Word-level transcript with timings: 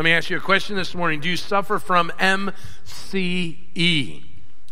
Let 0.00 0.04
me 0.04 0.12
ask 0.12 0.30
you 0.30 0.38
a 0.38 0.40
question 0.40 0.76
this 0.76 0.94
morning. 0.94 1.20
Do 1.20 1.28
you 1.28 1.36
suffer 1.36 1.78
from 1.78 2.10
MCE? 2.18 2.54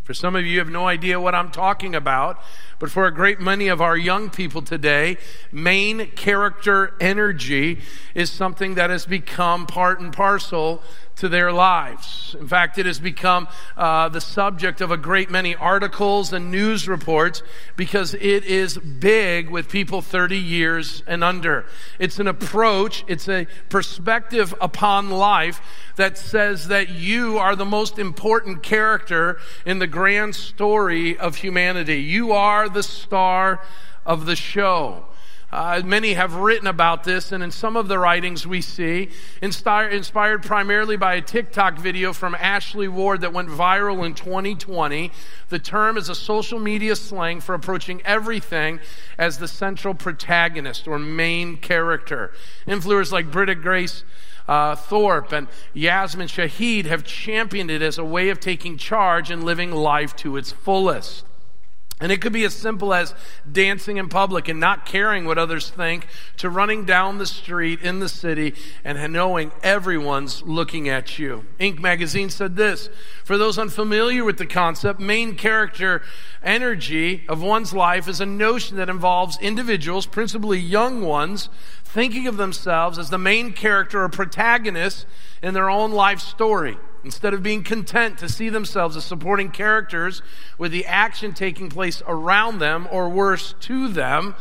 For 0.03 0.15
some 0.15 0.35
of 0.35 0.47
you, 0.47 0.53
you 0.53 0.59
have 0.59 0.71
no 0.71 0.89
idea 0.89 1.21
what 1.21 1.35
I'm 1.35 1.51
talking 1.51 1.95
about, 1.95 2.43
but 2.79 2.91
for 2.91 3.07
a 3.07 3.13
great 3.13 3.41
many 3.41 3.69
of 3.69 3.81
our 3.81 3.97
young 3.97 4.31
people 4.31 4.63
today, 4.63 5.17
main 5.51 6.07
character 6.13 6.95
energy 7.01 7.81
is 8.15 8.31
something 8.31 8.75
that 8.75 8.91
has 8.91 9.07
become 9.07 9.67
part 9.67 10.01
and 10.01 10.13
parcel 10.13 10.83
to 11.19 11.29
their 11.29 11.53
lives. 11.53 12.37
In 12.39 12.47
fact, 12.47 12.79
it 12.79 12.87
has 12.87 13.01
become 13.01 13.49
uh, 13.77 14.09
the 14.09 14.21
subject 14.21 14.81
of 14.81 14.93
a 14.93 14.97
great 14.97 15.31
many 15.31 15.57
articles 15.57 16.33
and 16.33 16.53
news 16.53 16.87
reports 16.87 17.43
because 17.77 18.15
it 18.15 18.45
is 18.45 18.79
big 18.79 19.51
with 19.51 19.69
people 19.69 20.01
30 20.01 20.39
years 20.39 21.03
and 21.09 21.25
under. 21.25 21.67
It's 21.99 22.21
an 22.21 22.29
approach, 22.29 23.05
it's 23.09 23.29
a 23.29 23.49
perspective 23.69 24.55
upon 24.61 25.11
life 25.11 25.61
that 25.97 26.17
says 26.17 26.69
that 26.69 26.91
you 26.91 27.39
are 27.39 27.57
the 27.57 27.65
most 27.65 27.99
important 27.99 28.63
character 28.63 29.41
in 29.67 29.81
the 29.81 29.89
grand 29.89 30.37
story 30.37 31.19
of 31.19 31.35
humanity. 31.35 32.01
You 32.01 32.31
are 32.33 32.68
the 32.75 32.83
star 32.83 33.61
of 34.05 34.27
the 34.27 34.37
show. 34.37 35.05
Uh, 35.51 35.81
many 35.83 36.13
have 36.13 36.35
written 36.35 36.67
about 36.67 37.05
this, 37.05 37.33
and 37.33 37.43
in 37.43 37.51
some 37.51 37.75
of 37.75 37.89
the 37.89 37.99
writings 37.99 38.47
we 38.47 38.61
see, 38.61 39.09
inspired, 39.41 39.95
inspired 39.95 40.43
primarily 40.43 40.95
by 40.97 41.15
a 41.15 41.23
TikTok 41.23 41.79
video 41.79 42.13
from 42.13 42.35
Ashley 42.35 42.87
Ward 42.87 43.23
that 43.23 43.33
went 43.33 43.49
viral 43.49 44.05
in 44.05 44.13
2020. 44.13 45.11
The 45.49 45.59
term 45.59 45.97
is 45.97 46.11
a 46.11 46.15
social 46.15 46.59
media 46.59 46.95
slang 46.95 47.41
for 47.41 47.55
approaching 47.55 48.03
everything 48.03 48.79
as 49.17 49.39
the 49.39 49.49
central 49.49 49.95
protagonist 49.95 50.87
or 50.87 50.99
main 50.99 51.57
character. 51.57 52.33
Influencers 52.67 53.11
like 53.11 53.31
Britta 53.31 53.55
Grace 53.55 54.05
uh, 54.49 54.77
Thorpe 54.77 55.33
and 55.33 55.49
Yasmin 55.73 56.29
Shahid 56.29 56.85
have 56.85 57.05
championed 57.05 57.71
it 57.71 57.81
as 57.81 57.97
a 57.97 58.05
way 58.05 58.29
of 58.29 58.39
taking 58.39 58.77
charge 58.77 59.31
and 59.31 59.45
living 59.45 59.73
life 59.73 60.15
to 60.17 60.37
its 60.37 60.53
fullest. 60.53 61.25
And 62.01 62.13
it 62.13 62.21
could 62.21 62.33
be 62.33 62.45
as 62.45 62.55
simple 62.55 62.95
as 62.95 63.13
dancing 63.51 63.97
in 63.97 64.09
public 64.09 64.47
and 64.47 64.61
not 64.61 64.87
caring 64.87 65.25
what 65.25 65.37
others 65.37 65.69
think, 65.69 66.07
to 66.37 66.49
running 66.49 66.85
down 66.85 67.19
the 67.19 67.27
street 67.27 67.81
in 67.83 67.99
the 67.99 68.09
city 68.09 68.55
and 68.85 69.13
knowing 69.13 69.51
everyone's 69.65 70.43
looking 70.43 70.89
at 70.89 71.19
you. 71.19 71.45
Inc. 71.59 71.81
magazine 71.81 72.31
said 72.31 72.55
this 72.55 72.89
For 73.25 73.37
those 73.37 73.59
unfamiliar 73.59 74.25
with 74.25 74.39
the 74.39 74.47
concept, 74.47 75.01
main 75.01 75.35
character 75.35 76.03
energy 76.41 77.25
of 77.29 77.43
one's 77.43 77.73
life 77.73 78.07
is 78.07 78.21
a 78.21 78.27
notion 78.27 78.77
that 78.77 78.89
involves 78.89 79.37
individuals, 79.41 80.07
principally 80.07 80.61
young 80.61 81.03
ones, 81.03 81.49
thinking 81.83 82.29
of 82.29 82.37
themselves 82.37 82.97
as 82.97 83.11
the 83.11 83.19
main 83.19 83.53
character 83.53 84.05
or 84.05 84.09
protagonist 84.09 85.05
in 85.43 85.53
their 85.53 85.69
own 85.69 85.91
life 85.91 86.21
story. 86.21 86.79
Instead 87.05 87.35
of 87.35 87.43
being 87.43 87.63
content 87.63 88.19
to 88.19 88.29
see 88.29 88.49
themselves 88.49 88.97
as 88.97 89.05
supporting 89.05 89.51
characters 89.51 90.23
with 90.59 90.73
the 90.73 90.85
action 90.87 91.33
taking 91.33 91.69
place 91.69 92.03
around 92.07 92.59
them 92.59 92.89
or 92.91 93.09
worse, 93.09 93.55
to 93.61 93.89
them, 93.89 94.35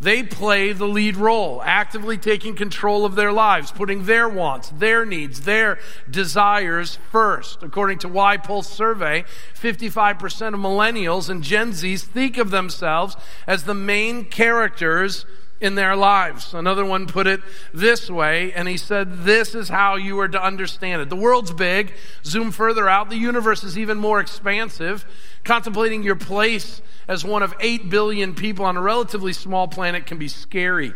they 0.00 0.22
play 0.22 0.72
the 0.72 0.86
lead 0.86 1.16
role, 1.16 1.60
actively 1.64 2.16
taking 2.16 2.54
control 2.54 3.04
of 3.04 3.16
their 3.16 3.32
lives, 3.32 3.72
putting 3.72 4.04
their 4.04 4.28
wants, 4.28 4.68
their 4.70 5.04
needs, 5.04 5.40
their 5.40 5.78
desires 6.08 6.98
first. 7.10 7.62
According 7.62 7.98
to 7.98 8.08
YPulse 8.08 8.66
survey, 8.66 9.24
55% 9.54 10.54
of 10.54 10.60
millennials 10.60 11.28
and 11.28 11.42
Gen 11.42 11.72
Zs 11.72 12.02
think 12.02 12.38
of 12.38 12.50
themselves 12.50 13.16
as 13.46 13.64
the 13.64 13.74
main 13.74 14.24
characters 14.24 15.26
in 15.60 15.74
their 15.74 15.96
lives. 15.96 16.54
Another 16.54 16.84
one 16.84 17.06
put 17.06 17.26
it 17.26 17.40
this 17.74 18.10
way, 18.10 18.52
and 18.52 18.68
he 18.68 18.76
said, 18.76 19.24
This 19.24 19.54
is 19.54 19.68
how 19.68 19.96
you 19.96 20.18
are 20.20 20.28
to 20.28 20.42
understand 20.42 21.02
it. 21.02 21.08
The 21.08 21.16
world's 21.16 21.52
big. 21.52 21.94
Zoom 22.24 22.50
further 22.50 22.88
out. 22.88 23.10
The 23.10 23.16
universe 23.16 23.64
is 23.64 23.76
even 23.76 23.98
more 23.98 24.20
expansive. 24.20 25.04
Contemplating 25.44 26.02
your 26.02 26.16
place 26.16 26.80
as 27.08 27.24
one 27.24 27.42
of 27.42 27.54
8 27.60 27.90
billion 27.90 28.34
people 28.34 28.64
on 28.64 28.76
a 28.76 28.82
relatively 28.82 29.32
small 29.32 29.66
planet 29.66 30.06
can 30.06 30.18
be 30.18 30.28
scary. 30.28 30.92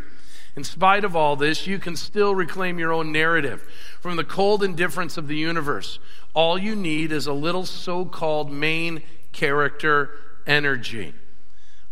In 0.55 0.65
spite 0.65 1.05
of 1.05 1.17
all 1.17 1.35
this, 1.35 1.67
you 1.67 1.79
can 1.79 1.97
still 1.97 2.35
reclaim 2.35 2.79
your 2.79 2.93
own 2.93 3.11
narrative 3.11 3.67
from 4.01 4.17
the 4.17 4.25
cold 4.25 4.63
indifference 4.63 5.17
of 5.17 5.27
the 5.27 5.37
universe. 5.37 5.99
All 6.35 6.59
you 6.59 6.77
need 6.77 7.11
is 7.11 7.27
a 7.27 7.33
little 7.33 7.65
so 7.65 8.05
called 8.05 8.53
main 8.53 9.03
character 9.33 10.11
energy. 10.47 11.15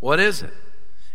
What 0.00 0.20
is 0.20 0.42
it? 0.42 0.52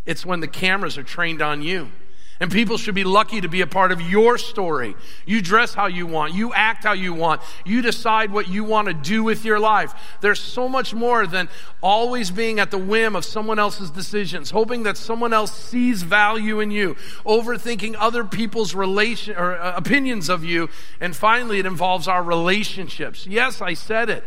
It's 0.05 0.25
when 0.25 0.39
the 0.39 0.47
cameras 0.47 0.97
are 0.97 1.03
trained 1.03 1.41
on 1.41 1.61
you. 1.61 1.91
And 2.39 2.51
people 2.51 2.77
should 2.77 2.95
be 2.95 3.05
lucky 3.05 3.39
to 3.39 3.47
be 3.47 3.61
a 3.61 3.67
part 3.67 3.93
of 3.93 4.01
your 4.01 4.37
story. 4.37 4.95
You 5.25 5.41
dress 5.41 5.73
how 5.73 5.85
you 5.85 6.05
want. 6.05 6.33
You 6.33 6.53
act 6.53 6.83
how 6.83 6.91
you 6.91 7.13
want. 7.13 7.41
You 7.65 7.81
decide 7.81 8.29
what 8.29 8.49
you 8.49 8.65
want 8.65 8.89
to 8.89 8.93
do 8.93 9.23
with 9.23 9.45
your 9.45 9.57
life. 9.57 9.93
There's 10.19 10.41
so 10.41 10.67
much 10.67 10.93
more 10.93 11.25
than 11.25 11.47
always 11.81 12.31
being 12.31 12.59
at 12.59 12.71
the 12.71 12.77
whim 12.77 13.15
of 13.15 13.23
someone 13.23 13.57
else's 13.57 13.89
decisions, 13.89 14.51
hoping 14.51 14.83
that 14.83 14.97
someone 14.97 15.31
else 15.31 15.57
sees 15.57 16.03
value 16.03 16.59
in 16.59 16.71
you, 16.71 16.95
overthinking 17.25 17.95
other 17.97 18.25
people's 18.25 18.75
relation 18.75 19.37
or 19.37 19.57
uh, 19.57 19.77
opinions 19.77 20.27
of 20.27 20.43
you, 20.43 20.69
and 20.99 21.15
finally 21.15 21.59
it 21.59 21.65
involves 21.65 22.05
our 22.05 22.21
relationships. 22.21 23.25
Yes, 23.25 23.61
I 23.61 23.75
said 23.75 24.09
it. 24.09 24.25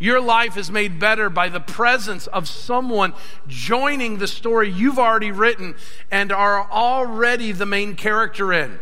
Your 0.00 0.18
life 0.18 0.56
is 0.56 0.70
made 0.70 0.98
better 0.98 1.28
by 1.28 1.50
the 1.50 1.60
presence 1.60 2.26
of 2.28 2.48
someone 2.48 3.12
joining 3.46 4.16
the 4.16 4.26
story 4.26 4.70
you've 4.70 4.98
already 4.98 5.30
written 5.30 5.74
and 6.10 6.32
are 6.32 6.68
already 6.70 7.52
the 7.52 7.66
main 7.66 7.94
character 7.96 8.50
in. 8.50 8.80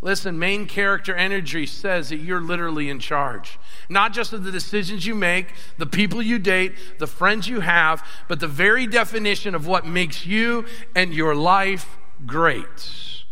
Listen, 0.00 0.38
main 0.38 0.66
character 0.66 1.14
energy 1.14 1.66
says 1.66 2.08
that 2.08 2.16
you're 2.16 2.40
literally 2.40 2.88
in 2.88 2.98
charge. 2.98 3.58
Not 3.90 4.14
just 4.14 4.32
of 4.32 4.44
the 4.44 4.50
decisions 4.50 5.06
you 5.06 5.14
make, 5.14 5.52
the 5.76 5.86
people 5.86 6.22
you 6.22 6.38
date, 6.38 6.72
the 6.98 7.06
friends 7.06 7.46
you 7.46 7.60
have, 7.60 8.06
but 8.26 8.40
the 8.40 8.48
very 8.48 8.86
definition 8.86 9.54
of 9.54 9.66
what 9.66 9.86
makes 9.86 10.24
you 10.24 10.64
and 10.94 11.12
your 11.12 11.34
life 11.34 11.98
great. 12.24 13.24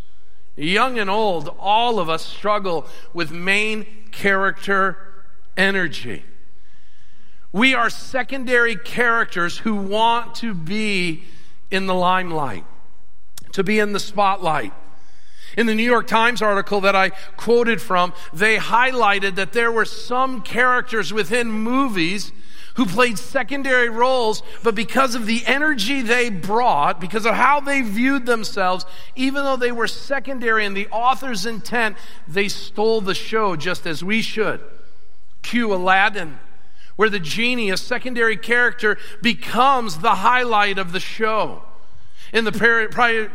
Young 0.54 0.98
and 0.98 1.08
old, 1.08 1.48
all 1.58 1.98
of 1.98 2.10
us 2.10 2.24
struggle 2.26 2.86
with 3.14 3.32
main 3.32 3.86
character 4.10 4.98
energy. 5.56 6.24
We 7.52 7.74
are 7.74 7.90
secondary 7.90 8.76
characters 8.76 9.58
who 9.58 9.76
want 9.76 10.36
to 10.36 10.54
be 10.54 11.24
in 11.70 11.86
the 11.86 11.94
limelight, 11.94 12.64
to 13.52 13.62
be 13.62 13.78
in 13.78 13.92
the 13.92 14.00
spotlight. 14.00 14.72
In 15.56 15.66
the 15.66 15.74
New 15.74 15.82
York 15.82 16.06
Times 16.06 16.40
article 16.40 16.80
that 16.80 16.96
I 16.96 17.10
quoted 17.36 17.82
from, 17.82 18.14
they 18.32 18.56
highlighted 18.56 19.34
that 19.34 19.52
there 19.52 19.70
were 19.70 19.84
some 19.84 20.40
characters 20.40 21.12
within 21.12 21.50
movies 21.50 22.32
who 22.76 22.86
played 22.86 23.18
secondary 23.18 23.90
roles, 23.90 24.42
but 24.62 24.74
because 24.74 25.14
of 25.14 25.26
the 25.26 25.44
energy 25.44 26.00
they 26.00 26.30
brought, 26.30 27.00
because 27.00 27.26
of 27.26 27.34
how 27.34 27.60
they 27.60 27.82
viewed 27.82 28.24
themselves, 28.24 28.86
even 29.14 29.44
though 29.44 29.58
they 29.58 29.72
were 29.72 29.86
secondary 29.86 30.64
in 30.64 30.72
the 30.72 30.88
author's 30.88 31.44
intent, 31.44 31.98
they 32.26 32.48
stole 32.48 33.02
the 33.02 33.14
show 33.14 33.56
just 33.56 33.86
as 33.86 34.02
we 34.02 34.22
should. 34.22 34.58
Cue 35.42 35.74
Aladdin 35.74 36.38
where 37.02 37.10
the 37.10 37.18
genie, 37.18 37.68
a 37.68 37.76
secondary 37.76 38.36
character, 38.36 38.96
becomes 39.22 39.98
the 39.98 40.14
highlight 40.14 40.78
of 40.78 40.92
the 40.92 41.00
show. 41.00 41.60
In 42.32 42.44
the 42.44 42.52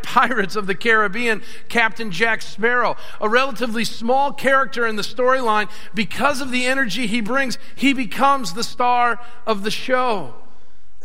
Pirates 0.04 0.56
of 0.56 0.68
the 0.68 0.74
Caribbean, 0.74 1.42
Captain 1.68 2.10
Jack 2.10 2.42
Sparrow, 2.42 2.96
a 3.20 3.28
relatively 3.28 3.84
small 3.84 4.32
character 4.32 4.88
in 4.88 4.96
the 4.96 5.02
storyline, 5.02 5.70
because 5.94 6.40
of 6.40 6.50
the 6.50 6.66
energy 6.66 7.08
he 7.08 7.20
brings, 7.20 7.58
he 7.76 7.92
becomes 7.92 8.54
the 8.54 8.64
star 8.64 9.20
of 9.46 9.64
the 9.64 9.70
show. 9.70 10.34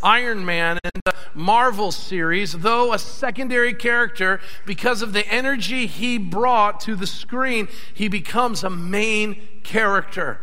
Iron 0.01 0.45
Man 0.45 0.79
in 0.85 1.01
the 1.03 1.15
Marvel 1.33 1.91
series, 1.91 2.53
though 2.53 2.93
a 2.93 2.97
secondary 2.97 3.73
character, 3.73 4.39
because 4.65 5.01
of 5.01 5.11
the 5.11 5.27
energy 5.27 5.85
he 5.85 6.17
brought 6.17 6.79
to 6.79 6.95
the 6.95 7.07
screen, 7.07 7.67
he 7.93 8.07
becomes 8.07 8.63
a 8.63 8.69
main 8.69 9.41
character. 9.63 10.39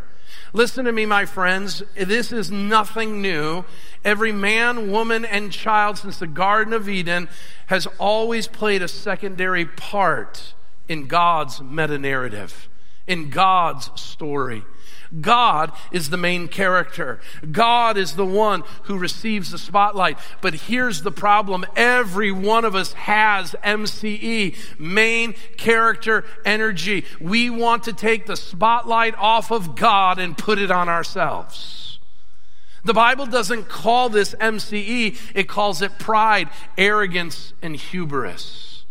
Listen 0.52 0.84
to 0.86 0.92
me, 0.92 1.06
my 1.06 1.26
friends. 1.26 1.82
This 1.94 2.32
is 2.32 2.50
nothing 2.50 3.22
new. 3.22 3.64
Every 4.04 4.32
man, 4.32 4.90
woman, 4.90 5.24
and 5.24 5.52
child 5.52 5.98
since 5.98 6.18
the 6.18 6.26
Garden 6.26 6.72
of 6.72 6.88
Eden 6.88 7.28
has 7.66 7.86
always 7.98 8.48
played 8.48 8.82
a 8.82 8.88
secondary 8.88 9.64
part 9.64 10.54
in 10.88 11.06
God's 11.06 11.60
meta 11.60 11.98
narrative, 11.98 12.68
in 13.06 13.30
God's 13.30 13.90
story. 13.94 14.64
God 15.18 15.72
is 15.90 16.10
the 16.10 16.16
main 16.16 16.46
character. 16.46 17.20
God 17.50 17.96
is 17.96 18.14
the 18.14 18.26
one 18.26 18.62
who 18.84 18.96
receives 18.96 19.50
the 19.50 19.58
spotlight. 19.58 20.18
But 20.40 20.54
here's 20.54 21.02
the 21.02 21.10
problem. 21.10 21.66
Every 21.74 22.30
one 22.30 22.64
of 22.64 22.74
us 22.76 22.92
has 22.92 23.56
MCE, 23.64 24.56
main 24.78 25.34
character 25.56 26.24
energy. 26.44 27.04
We 27.20 27.50
want 27.50 27.84
to 27.84 27.92
take 27.92 28.26
the 28.26 28.36
spotlight 28.36 29.14
off 29.16 29.50
of 29.50 29.74
God 29.74 30.18
and 30.18 30.38
put 30.38 30.58
it 30.58 30.70
on 30.70 30.88
ourselves. 30.88 31.98
The 32.84 32.94
Bible 32.94 33.26
doesn't 33.26 33.68
call 33.68 34.08
this 34.08 34.34
MCE, 34.36 35.18
it 35.34 35.48
calls 35.48 35.82
it 35.82 35.98
pride, 35.98 36.48
arrogance, 36.78 37.52
and 37.60 37.76
hubris. 37.76 38.84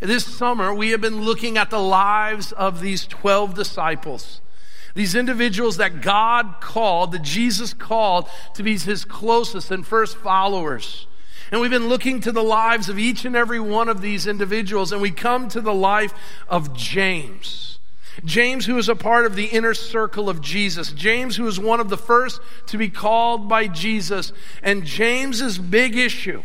This 0.00 0.24
summer, 0.24 0.72
we 0.72 0.90
have 0.90 1.00
been 1.00 1.22
looking 1.22 1.58
at 1.58 1.70
the 1.70 1.80
lives 1.80 2.52
of 2.52 2.80
these 2.80 3.06
12 3.06 3.54
disciples. 3.54 4.40
These 4.94 5.14
individuals 5.14 5.76
that 5.76 6.00
God 6.00 6.56
called, 6.60 7.12
that 7.12 7.22
Jesus 7.22 7.74
called 7.74 8.28
to 8.54 8.62
be 8.62 8.78
his 8.78 9.04
closest 9.04 9.70
and 9.70 9.86
first 9.86 10.16
followers. 10.16 11.06
And 11.50 11.60
we've 11.60 11.70
been 11.70 11.88
looking 11.88 12.20
to 12.20 12.32
the 12.32 12.42
lives 12.42 12.88
of 12.88 12.98
each 12.98 13.24
and 13.24 13.34
every 13.34 13.60
one 13.60 13.88
of 13.88 14.00
these 14.00 14.26
individuals, 14.26 14.92
and 14.92 15.00
we 15.00 15.10
come 15.10 15.48
to 15.48 15.60
the 15.60 15.74
life 15.74 16.12
of 16.48 16.74
James. 16.74 17.78
James, 18.24 18.66
who 18.66 18.76
is 18.78 18.88
a 18.88 18.96
part 18.96 19.26
of 19.26 19.36
the 19.36 19.46
inner 19.46 19.74
circle 19.74 20.28
of 20.28 20.40
Jesus. 20.40 20.92
James, 20.92 21.36
who 21.36 21.46
is 21.46 21.58
one 21.58 21.80
of 21.80 21.88
the 21.88 21.96
first 21.96 22.40
to 22.66 22.76
be 22.76 22.88
called 22.88 23.48
by 23.48 23.68
Jesus. 23.68 24.32
And 24.62 24.84
James's 24.84 25.58
big 25.58 25.96
issue, 25.96 26.42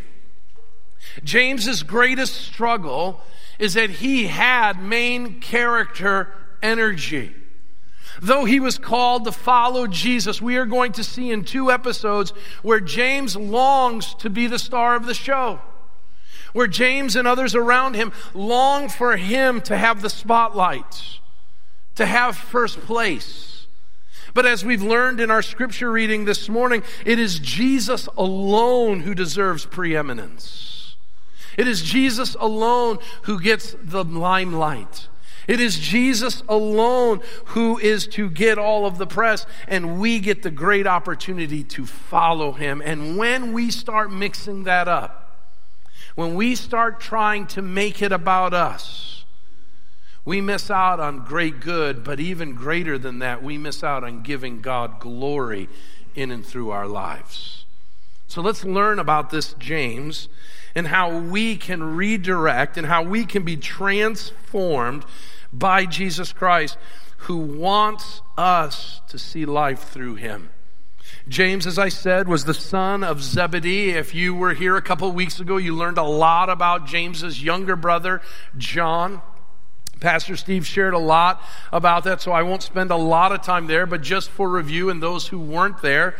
James's 1.23 1.83
greatest 1.83 2.35
struggle 2.35 3.21
is 3.59 3.75
that 3.75 3.89
he 3.89 4.27
had 4.27 4.81
main 4.81 5.39
character 5.39 6.33
energy. 6.61 7.33
Though 8.23 8.45
he 8.45 8.61
was 8.61 8.77
called 8.77 9.25
to 9.25 9.33
follow 9.33 9.85
Jesus, 9.85 10.41
we 10.41 10.55
are 10.55 10.65
going 10.65 10.93
to 10.93 11.03
see 11.03 11.29
in 11.29 11.43
two 11.43 11.69
episodes 11.69 12.31
where 12.61 12.79
James 12.79 13.35
longs 13.35 14.13
to 14.15 14.29
be 14.29 14.47
the 14.47 14.57
star 14.57 14.95
of 14.95 15.05
the 15.05 15.13
show. 15.13 15.59
Where 16.53 16.67
James 16.67 17.17
and 17.17 17.27
others 17.27 17.53
around 17.53 17.95
him 17.95 18.13
long 18.33 18.87
for 18.87 19.17
him 19.17 19.59
to 19.63 19.77
have 19.77 20.01
the 20.01 20.09
spotlight, 20.09 21.19
to 21.95 22.05
have 22.05 22.37
first 22.37 22.79
place. 22.79 23.67
But 24.33 24.45
as 24.45 24.63
we've 24.63 24.81
learned 24.81 25.19
in 25.19 25.29
our 25.29 25.41
scripture 25.41 25.91
reading 25.91 26.23
this 26.23 26.47
morning, 26.47 26.81
it 27.05 27.19
is 27.19 27.39
Jesus 27.39 28.07
alone 28.15 29.01
who 29.01 29.13
deserves 29.13 29.65
preeminence. 29.65 30.95
It 31.57 31.67
is 31.67 31.81
Jesus 31.81 32.37
alone 32.39 32.99
who 33.23 33.41
gets 33.41 33.75
the 33.83 34.05
limelight. 34.05 35.09
It 35.47 35.59
is 35.59 35.77
Jesus 35.77 36.41
alone 36.47 37.21
who 37.47 37.77
is 37.77 38.07
to 38.07 38.29
get 38.29 38.57
all 38.57 38.85
of 38.85 38.97
the 38.97 39.07
press, 39.07 39.45
and 39.67 39.99
we 39.99 40.19
get 40.19 40.43
the 40.43 40.51
great 40.51 40.87
opportunity 40.87 41.63
to 41.65 41.85
follow 41.85 42.53
him. 42.53 42.81
And 42.83 43.17
when 43.17 43.53
we 43.53 43.69
start 43.71 44.11
mixing 44.11 44.63
that 44.63 44.87
up, 44.87 45.19
when 46.15 46.35
we 46.35 46.55
start 46.55 46.99
trying 46.99 47.47
to 47.47 47.61
make 47.61 48.01
it 48.01 48.11
about 48.11 48.53
us, 48.53 49.25
we 50.25 50.39
miss 50.39 50.71
out 50.71 50.99
on 50.99 51.25
great 51.25 51.59
good, 51.59 52.03
but 52.03 52.19
even 52.19 52.55
greater 52.55 52.97
than 52.97 53.19
that, 53.19 53.43
we 53.43 53.57
miss 53.57 53.83
out 53.83 54.03
on 54.03 54.21
giving 54.21 54.61
God 54.61 54.99
glory 54.99 55.67
in 56.15 56.31
and 56.31 56.45
through 56.45 56.69
our 56.69 56.87
lives. 56.87 57.65
So 58.27 58.41
let's 58.41 58.63
learn 58.63 58.99
about 58.99 59.31
this 59.31 59.53
James 59.59 60.29
and 60.75 60.87
how 60.87 61.17
we 61.17 61.55
can 61.55 61.95
redirect 61.95 62.77
and 62.77 62.87
how 62.87 63.03
we 63.03 63.25
can 63.25 63.43
be 63.43 63.57
transformed 63.57 65.05
by 65.51 65.85
Jesus 65.85 66.33
Christ 66.33 66.77
who 67.17 67.37
wants 67.37 68.21
us 68.37 69.01
to 69.07 69.17
see 69.17 69.45
life 69.45 69.83
through 69.83 70.15
him. 70.15 70.49
James, 71.27 71.65
as 71.65 71.79
I 71.79 71.87
said, 71.87 72.27
was 72.27 72.43
the 72.43 72.53
son 72.53 73.03
of 73.03 73.21
Zebedee. 73.21 73.91
If 73.91 74.13
you 74.13 74.35
were 74.35 74.53
here 74.53 74.75
a 74.75 74.81
couple 74.81 75.09
weeks 75.11 75.39
ago, 75.39 75.55
you 75.55 75.73
learned 75.73 75.97
a 75.97 76.03
lot 76.03 76.49
about 76.49 76.85
James's 76.85 77.41
younger 77.41 77.77
brother, 77.77 78.21
John. 78.57 79.21
Pastor 80.01 80.35
Steve 80.35 80.67
shared 80.67 80.93
a 80.93 80.99
lot 80.99 81.41
about 81.71 82.03
that, 82.03 82.19
so 82.19 82.33
I 82.33 82.43
won't 82.43 82.61
spend 82.61 82.91
a 82.91 82.97
lot 82.97 83.31
of 83.31 83.41
time 83.41 83.67
there, 83.67 83.85
but 83.85 84.01
just 84.01 84.29
for 84.29 84.49
review 84.49 84.89
and 84.89 85.01
those 85.01 85.27
who 85.27 85.39
weren't 85.39 85.81
there, 85.81 86.17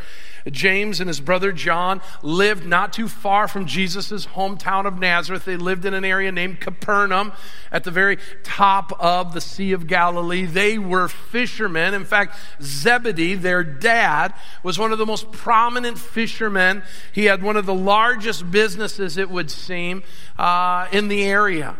James 0.51 1.00
and 1.00 1.07
his 1.07 1.19
brother 1.19 1.51
John 1.51 2.01
lived 2.22 2.66
not 2.66 2.94
too 2.94 3.07
far 3.07 3.48
from 3.48 3.66
Jesus' 3.66 4.25
hometown 4.25 4.86
of 4.86 5.00
Nazareth. 5.00 5.45
They 5.45 5.57
lived 5.57 5.86
in 5.86 5.94
an 5.94 6.06
area 6.06 6.31
named 6.31 6.60
Capernaum 6.60 7.31
at 7.72 7.84
the 7.84 7.92
very 7.92 8.18
top 8.44 8.92
of 9.00 9.34
the 9.34 9.42
Sea 9.42 9.72
of 9.72 9.88
Galilee. 9.88 10.45
They 10.45 10.78
were 10.78 11.07
fishermen. 11.07 11.94
In 11.94 12.06
fact, 12.06 12.36
Zebedee, 12.62 13.36
their 13.36 13.63
dad, 13.63 14.34
was 14.63 14.78
one 14.78 14.92
of 14.92 14.98
the 14.98 15.06
most 15.06 15.31
prominent 15.31 15.98
fishermen. 15.98 16.84
He 17.12 17.25
had 17.25 17.42
one 17.42 17.57
of 17.57 17.66
the 17.66 17.74
largest 17.74 18.51
businesses, 18.51 19.18
it 19.18 19.30
would 19.30 19.50
seem, 19.50 20.04
uh, 20.38 20.88
in 20.92 21.07
the 21.07 21.24
area. 21.24 21.78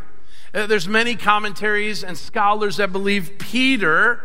Uh, 0.54 0.68
there's 0.68 0.88
many 0.88 1.16
commentaries 1.16 2.04
and 2.04 2.18
scholars 2.18 2.77
that 2.77 2.92
believe 2.92 3.39
Peter, 3.39 4.21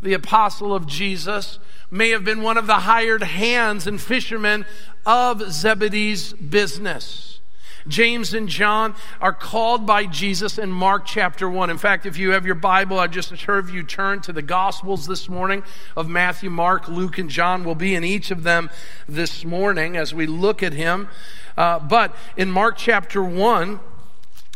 the 0.00 0.14
apostle 0.14 0.74
of 0.74 0.86
Jesus, 0.86 1.58
may 1.90 2.10
have 2.10 2.24
been 2.24 2.42
one 2.42 2.56
of 2.56 2.66
the 2.66 2.80
hired 2.80 3.22
hands 3.22 3.86
and 3.86 4.00
fishermen 4.00 4.66
of 5.06 5.52
Zebedee's 5.52 6.32
business. 6.34 7.38
James 7.86 8.34
and 8.34 8.48
John 8.48 8.94
are 9.20 9.32
called 9.32 9.86
by 9.86 10.04
Jesus 10.04 10.58
in 10.58 10.70
Mark 10.70 11.06
chapter 11.06 11.48
1. 11.48 11.70
In 11.70 11.78
fact, 11.78 12.04
if 12.04 12.18
you 12.18 12.32
have 12.32 12.44
your 12.44 12.54
Bible, 12.54 12.98
I 12.98 13.06
just 13.06 13.30
have 13.30 13.70
you 13.70 13.82
turn 13.82 14.20
to 14.22 14.32
the 14.32 14.42
Gospels 14.42 15.06
this 15.06 15.28
morning 15.28 15.62
of 15.96 16.08
Matthew, 16.08 16.50
Mark, 16.50 16.88
Luke, 16.88 17.18
and 17.18 17.30
John. 17.30 17.64
We'll 17.64 17.74
be 17.74 17.94
in 17.94 18.04
each 18.04 18.30
of 18.30 18.42
them 18.42 18.70
this 19.08 19.44
morning 19.44 19.96
as 19.96 20.12
we 20.12 20.26
look 20.26 20.62
at 20.62 20.74
him. 20.74 21.08
Uh, 21.56 21.78
but 21.78 22.14
in 22.36 22.50
Mark 22.50 22.76
chapter 22.76 23.22
1, 23.22 23.80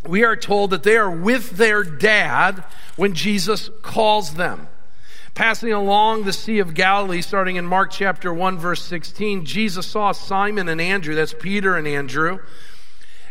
we 0.07 0.25
are 0.25 0.37
told 0.37 0.71
that 0.71 0.83
they 0.83 0.97
are 0.97 1.11
with 1.11 1.53
their 1.53 1.85
dad 1.85 2.65
when 2.97 3.15
Jesus 3.15 3.71
calls 3.83 4.35
them. 4.35 4.69
Passing 5.35 5.73
along 5.73 6.25
the 6.25 6.33
Sea 6.33 6.59
of 6.59 6.75
Galilee, 6.75 7.23
starting 7.23 7.57
in 7.57 7.65
Mark 7.65 7.91
chapter 7.91 8.35
1, 8.35 8.59
verse 8.59 8.83
16, 8.83 9.47
Jesus 9.47 9.87
saw 9.87 10.13
Simon 10.13 10.69
and 10.69 10.79
Andrew, 10.79 11.15
that's 11.15 11.35
Peter 11.39 11.75
and 11.75 11.89
Andrew, 11.89 12.41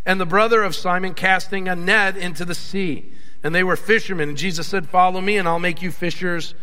and 0.03 0.19
the 0.19 0.25
brother 0.25 0.63
of 0.63 0.75
Simon 0.75 1.13
casting 1.13 1.67
a 1.67 1.75
net 1.75 2.17
into 2.17 2.43
the 2.43 2.55
sea. 2.55 3.13
And 3.43 3.53
they 3.53 3.63
were 3.63 3.75
fishermen. 3.75 4.29
And 4.29 4.37
Jesus 4.37 4.67
said, 4.67 4.89
Follow 4.89 5.21
me, 5.21 5.37
and 5.37 5.47
I'll 5.47 5.59
make 5.59 5.81
you 5.81 5.91
fishers 5.91 6.55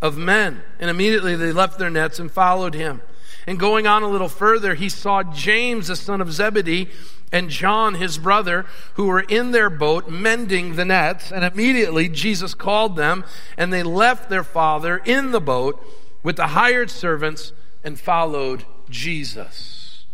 of 0.00 0.16
men. 0.16 0.62
And 0.78 0.88
immediately 0.88 1.36
they 1.36 1.52
left 1.52 1.78
their 1.78 1.90
nets 1.90 2.18
and 2.18 2.30
followed 2.30 2.74
him. 2.74 3.02
And 3.46 3.60
going 3.60 3.86
on 3.86 4.02
a 4.02 4.08
little 4.08 4.28
further, 4.28 4.74
he 4.74 4.88
saw 4.88 5.22
James, 5.22 5.88
the 5.88 5.96
son 5.96 6.20
of 6.20 6.32
Zebedee, 6.32 6.88
and 7.32 7.50
John, 7.50 7.94
his 7.94 8.18
brother, 8.18 8.66
who 8.94 9.06
were 9.06 9.20
in 9.20 9.52
their 9.52 9.70
boat 9.70 10.08
mending 10.08 10.76
the 10.76 10.84
nets. 10.84 11.30
And 11.30 11.44
immediately 11.44 12.08
Jesus 12.08 12.54
called 12.54 12.96
them, 12.96 13.24
and 13.56 13.72
they 13.72 13.82
left 13.82 14.28
their 14.28 14.44
father 14.44 14.98
in 15.04 15.30
the 15.30 15.40
boat 15.40 15.84
with 16.22 16.36
the 16.36 16.48
hired 16.48 16.90
servants 16.90 17.52
and 17.84 17.98
followed 17.98 18.64
Jesus. 18.90 20.04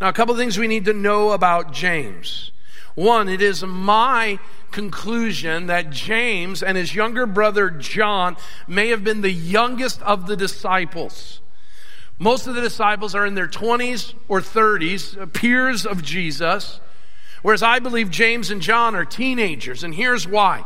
Now, 0.00 0.08
a 0.08 0.12
couple 0.12 0.32
of 0.32 0.38
things 0.38 0.58
we 0.58 0.68
need 0.68 0.84
to 0.84 0.92
know 0.92 1.32
about 1.32 1.72
James. 1.72 2.52
One, 2.94 3.28
it 3.28 3.42
is 3.42 3.64
my 3.64 4.38
conclusion 4.70 5.66
that 5.66 5.90
James 5.90 6.62
and 6.62 6.76
his 6.76 6.94
younger 6.94 7.26
brother 7.26 7.70
John 7.70 8.36
may 8.66 8.88
have 8.88 9.02
been 9.02 9.20
the 9.20 9.30
youngest 9.30 10.02
of 10.02 10.26
the 10.26 10.36
disciples. 10.36 11.40
Most 12.18 12.46
of 12.48 12.54
the 12.54 12.60
disciples 12.60 13.14
are 13.14 13.24
in 13.24 13.34
their 13.34 13.46
20s 13.46 14.14
or 14.28 14.40
30s, 14.40 15.20
uh, 15.20 15.26
peers 15.26 15.86
of 15.86 16.02
Jesus, 16.02 16.80
whereas 17.42 17.62
I 17.62 17.78
believe 17.78 18.10
James 18.10 18.50
and 18.50 18.60
John 18.60 18.96
are 18.96 19.04
teenagers, 19.04 19.84
and 19.84 19.94
here's 19.94 20.26
why. 20.26 20.64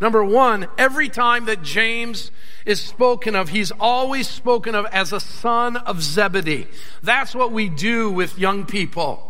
Number 0.00 0.22
one, 0.22 0.68
every 0.76 1.08
time 1.08 1.46
that 1.46 1.62
James 1.62 2.30
is 2.66 2.80
spoken 2.80 3.34
of, 3.34 3.48
he's 3.48 3.72
always 3.72 4.28
spoken 4.28 4.74
of 4.74 4.86
as 4.86 5.12
a 5.12 5.18
son 5.18 5.76
of 5.76 6.02
Zebedee. 6.02 6.68
That's 7.02 7.34
what 7.34 7.50
we 7.50 7.68
do 7.68 8.10
with 8.10 8.38
young 8.38 8.66
people. 8.66 9.24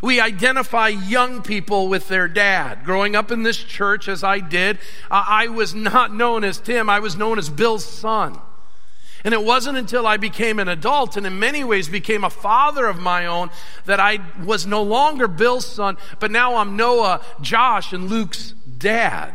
We 0.00 0.20
identify 0.20 0.88
young 0.88 1.42
people 1.42 1.88
with 1.88 2.06
their 2.06 2.28
dad. 2.28 2.84
Growing 2.84 3.16
up 3.16 3.32
in 3.32 3.42
this 3.42 3.56
church, 3.56 4.06
as 4.06 4.22
I 4.22 4.38
did, 4.38 4.78
I 5.10 5.48
was 5.48 5.74
not 5.74 6.14
known 6.14 6.44
as 6.44 6.58
Tim, 6.58 6.88
I 6.88 7.00
was 7.00 7.16
known 7.16 7.38
as 7.38 7.48
Bill's 7.48 7.84
son. 7.84 8.38
And 9.24 9.34
it 9.34 9.42
wasn't 9.42 9.78
until 9.78 10.06
I 10.06 10.16
became 10.16 10.58
an 10.58 10.68
adult 10.68 11.16
and 11.16 11.26
in 11.26 11.38
many 11.38 11.64
ways 11.64 11.88
became 11.88 12.24
a 12.24 12.30
father 12.30 12.86
of 12.86 12.98
my 13.00 13.26
own 13.26 13.50
that 13.84 13.98
I 13.98 14.20
was 14.44 14.66
no 14.66 14.82
longer 14.82 15.26
Bill's 15.26 15.66
son, 15.66 15.96
but 16.20 16.30
now 16.30 16.56
I'm 16.56 16.76
Noah, 16.76 17.20
Josh, 17.40 17.92
and 17.92 18.08
Luke's 18.08 18.54
dad. 18.78 19.34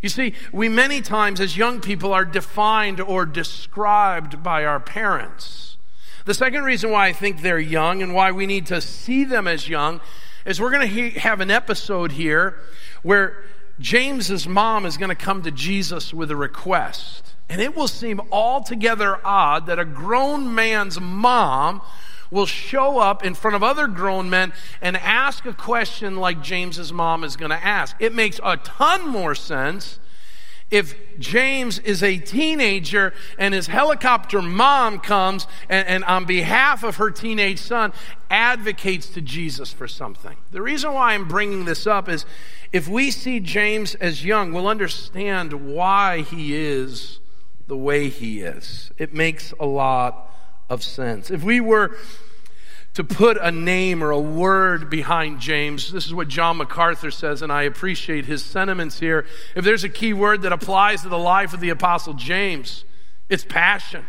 You 0.00 0.08
see, 0.08 0.34
we 0.52 0.68
many 0.68 1.00
times 1.00 1.40
as 1.40 1.56
young 1.56 1.80
people 1.80 2.12
are 2.12 2.24
defined 2.24 3.00
or 3.00 3.26
described 3.26 4.42
by 4.42 4.64
our 4.64 4.80
parents. 4.80 5.76
The 6.24 6.34
second 6.34 6.64
reason 6.64 6.90
why 6.90 7.08
I 7.08 7.12
think 7.12 7.42
they're 7.42 7.58
young 7.58 8.02
and 8.02 8.14
why 8.14 8.30
we 8.30 8.46
need 8.46 8.66
to 8.66 8.80
see 8.80 9.24
them 9.24 9.46
as 9.46 9.68
young 9.68 10.00
is 10.44 10.60
we're 10.60 10.70
going 10.70 10.88
to 10.88 11.10
have 11.20 11.40
an 11.40 11.50
episode 11.50 12.12
here 12.12 12.56
where 13.02 13.42
James's 13.78 14.46
mom 14.46 14.86
is 14.86 14.96
going 14.96 15.08
to 15.08 15.14
come 15.14 15.42
to 15.42 15.50
Jesus 15.50 16.14
with 16.14 16.30
a 16.30 16.36
request. 16.36 17.34
And 17.50 17.60
it 17.60 17.76
will 17.76 17.88
seem 17.88 18.20
altogether 18.30 19.18
odd 19.24 19.66
that 19.66 19.80
a 19.80 19.84
grown 19.84 20.54
man's 20.54 21.00
mom 21.00 21.82
will 22.30 22.46
show 22.46 23.00
up 23.00 23.24
in 23.24 23.34
front 23.34 23.56
of 23.56 23.62
other 23.64 23.88
grown 23.88 24.30
men 24.30 24.52
and 24.80 24.96
ask 24.96 25.44
a 25.44 25.52
question 25.52 26.16
like 26.16 26.40
James's 26.42 26.92
mom 26.92 27.24
is 27.24 27.36
going 27.36 27.50
to 27.50 27.62
ask. 27.62 27.96
It 27.98 28.14
makes 28.14 28.38
a 28.44 28.56
ton 28.56 29.08
more 29.08 29.34
sense 29.34 29.98
if 30.70 30.94
James 31.18 31.80
is 31.80 32.04
a 32.04 32.18
teenager 32.18 33.12
and 33.36 33.52
his 33.52 33.66
helicopter 33.66 34.40
mom 34.40 35.00
comes 35.00 35.48
and, 35.68 35.88
and, 35.88 36.04
on 36.04 36.26
behalf 36.26 36.84
of 36.84 36.96
her 36.96 37.10
teenage 37.10 37.58
son 37.58 37.92
advocates 38.30 39.08
to 39.08 39.20
Jesus 39.20 39.72
for 39.72 39.88
something. 39.88 40.36
The 40.52 40.62
reason 40.62 40.92
why 40.92 41.14
I'm 41.14 41.26
bringing 41.26 41.64
this 41.64 41.88
up 41.88 42.08
is 42.08 42.24
if 42.72 42.86
we 42.86 43.10
see 43.10 43.40
James 43.40 43.96
as 43.96 44.24
young, 44.24 44.52
we'll 44.52 44.68
understand 44.68 45.74
why 45.74 46.20
he 46.20 46.54
is 46.54 47.19
the 47.70 47.76
way 47.76 48.08
he 48.08 48.40
is. 48.40 48.90
It 48.98 49.14
makes 49.14 49.54
a 49.60 49.64
lot 49.64 50.30
of 50.68 50.82
sense. 50.82 51.30
If 51.30 51.42
we 51.44 51.60
were 51.60 51.96
to 52.94 53.04
put 53.04 53.36
a 53.40 53.52
name 53.52 54.02
or 54.02 54.10
a 54.10 54.18
word 54.18 54.90
behind 54.90 55.38
James. 55.38 55.92
This 55.92 56.06
is 56.06 56.12
what 56.12 56.26
John 56.26 56.56
MacArthur 56.56 57.12
says, 57.12 57.40
and 57.40 57.52
I 57.52 57.62
appreciate 57.62 58.26
his 58.26 58.42
sentiments 58.42 58.98
here. 58.98 59.26
If 59.54 59.64
there's 59.64 59.84
a 59.84 59.88
key 59.88 60.12
word 60.12 60.42
that 60.42 60.52
applies 60.52 61.02
to 61.02 61.08
the 61.08 61.16
life 61.16 61.54
of 61.54 61.60
the 61.60 61.68
Apostle 61.68 62.14
James, 62.14 62.84
it's 63.28 63.44
passion. 63.44 64.04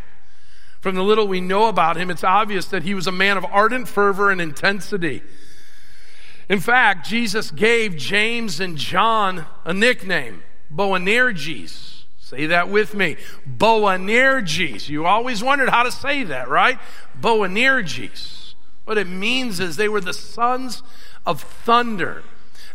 From 0.79 0.95
the 0.95 1.03
little 1.03 1.27
we 1.27 1.41
know 1.41 1.67
about 1.67 1.95
him, 1.95 2.09
it's 2.09 2.23
obvious 2.23 2.65
that 2.65 2.81
he 2.81 2.95
was 2.95 3.05
a 3.05 3.11
man 3.11 3.37
of 3.37 3.45
ardent 3.45 3.87
fervor 3.87 4.31
and 4.31 4.41
intensity. 4.41 5.21
In 6.49 6.59
fact, 6.59 7.07
Jesus 7.07 7.51
gave 7.51 7.95
James 7.95 8.59
and 8.59 8.77
John 8.77 9.45
a 9.63 9.75
nickname, 9.75 10.41
Boanerges. 10.71 12.00
Say 12.31 12.45
that 12.45 12.69
with 12.69 12.95
me. 12.95 13.17
Boanerges. 13.45 14.87
You 14.87 15.05
always 15.05 15.43
wondered 15.43 15.67
how 15.67 15.83
to 15.83 15.91
say 15.91 16.23
that, 16.23 16.47
right? 16.47 16.79
Boanerges. 17.19 18.55
What 18.85 18.97
it 18.97 19.07
means 19.07 19.59
is 19.59 19.75
they 19.75 19.89
were 19.89 19.99
the 19.99 20.13
sons 20.13 20.81
of 21.25 21.41
thunder. 21.41 22.23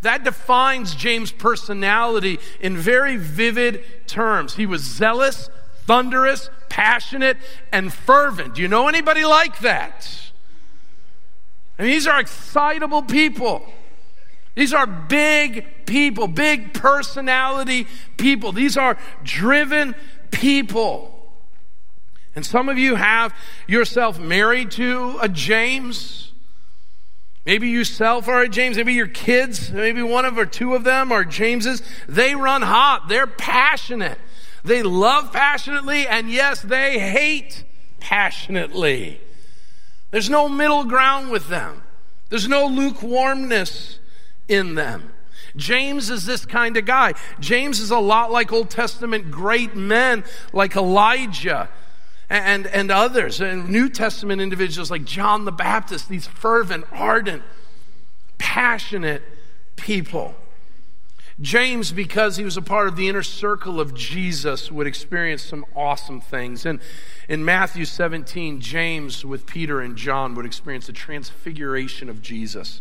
That 0.03 0.25
defines 0.25 0.95
James' 0.95 1.33
personality 1.33 2.39
in 2.61 2.77
very 2.77 3.17
vivid 3.17 3.83
terms. 4.07 4.57
He 4.57 4.67
was 4.67 4.83
zealous, 4.83 5.49
thunderous, 5.87 6.51
passionate, 6.69 7.39
and 7.73 7.95
fervent. 7.95 8.57
Do 8.57 8.63
you 8.63 8.69
know 8.69 8.89
anybody 8.89 9.25
like 9.25 9.61
that? 9.61 10.07
And 11.79 11.89
these 11.89 12.07
are 12.07 12.21
excitable 12.21 13.03
people. 13.03 13.67
These 14.57 14.73
are 14.73 14.87
big 14.87 15.87
people, 15.87 16.27
big 16.27 16.73
personality 16.73 17.87
people. 18.17 18.53
These 18.53 18.79
are 18.79 18.99
driven 19.23 19.95
people. 20.31 21.13
And 22.35 22.45
some 22.45 22.69
of 22.71 22.79
you 22.79 22.95
have 22.97 23.35
yourself 23.67 24.19
married 24.19 24.71
to 24.73 25.19
a 25.21 25.29
James. 25.29 26.33
Maybe 27.45 27.69
yourself 27.69 28.29
are 28.29 28.43
a 28.43 28.49
James. 28.49 28.79
Maybe 28.79 28.95
your 28.95 29.07
kids, 29.07 29.71
maybe 29.71 30.03
one 30.03 30.25
of 30.25 30.39
or 30.39 30.47
two 30.47 30.75
of 30.75 30.85
them 30.85 31.13
are 31.13 31.23
Jameses. 31.23 31.83
They 32.09 32.35
run 32.35 32.63
hot. 32.63 33.09
They're 33.09 33.27
passionate. 33.27 34.19
They 34.65 34.83
love 34.83 35.33
passionately, 35.33 36.09
and 36.09 36.31
yes, 36.31 36.63
they 36.63 36.99
hate 36.99 37.63
passionately. 38.01 39.21
There's 40.11 40.31
no 40.31 40.49
middle 40.49 40.85
ground 40.85 41.31
with 41.31 41.49
them. 41.49 41.83
There's 42.31 42.49
no 42.49 42.67
lukewarmness 42.67 44.01
in 44.49 44.75
them. 44.75 45.13
James 45.57 46.11
is 46.11 46.27
this 46.27 46.45
kind 46.45 46.77
of 46.77 46.85
guy. 46.85 47.15
James 47.41 47.81
is 47.81 47.91
a 47.91 47.99
lot 47.99 48.31
like 48.31 48.53
Old 48.53 48.71
Testament 48.71 49.31
great 49.31 49.75
men 49.75 50.25
like 50.53 50.77
Elijah 50.77 51.69
and, 52.29 52.67
and 52.67 52.91
others, 52.91 53.41
and 53.41 53.69
New 53.69 53.89
Testament 53.89 54.41
individuals 54.41 54.91
like 54.91 55.05
John 55.05 55.45
the 55.45 55.53
Baptist, 55.53 56.09
these 56.09 56.27
fervent, 56.27 56.85
ardent, 56.93 57.43
passionate 58.39 59.23
people. 59.77 60.35
James, 61.41 61.93
because 61.93 62.39
he 62.39 62.45
was 62.45 62.57
a 62.57 62.63
part 62.63 62.89
of 62.89 62.97
the 62.97 63.09
inner 63.09 63.23
circle 63.23 63.79
of 63.79 63.95
Jesus, 63.95 64.73
would 64.73 64.87
experience 64.87 65.43
some 65.43 65.67
awesome 65.77 66.21
things. 66.21 66.65
And 66.65 66.81
in 67.29 67.45
Matthew 67.45 67.85
17, 67.85 68.61
James, 68.61 69.25
with 69.25 69.47
Peter 69.47 69.81
and 69.81 69.97
John, 69.97 70.35
would 70.35 70.47
experience 70.47 70.87
the 70.87 70.95
transfiguration 70.95 72.09
of 72.09 72.23
Jesus. 72.23 72.81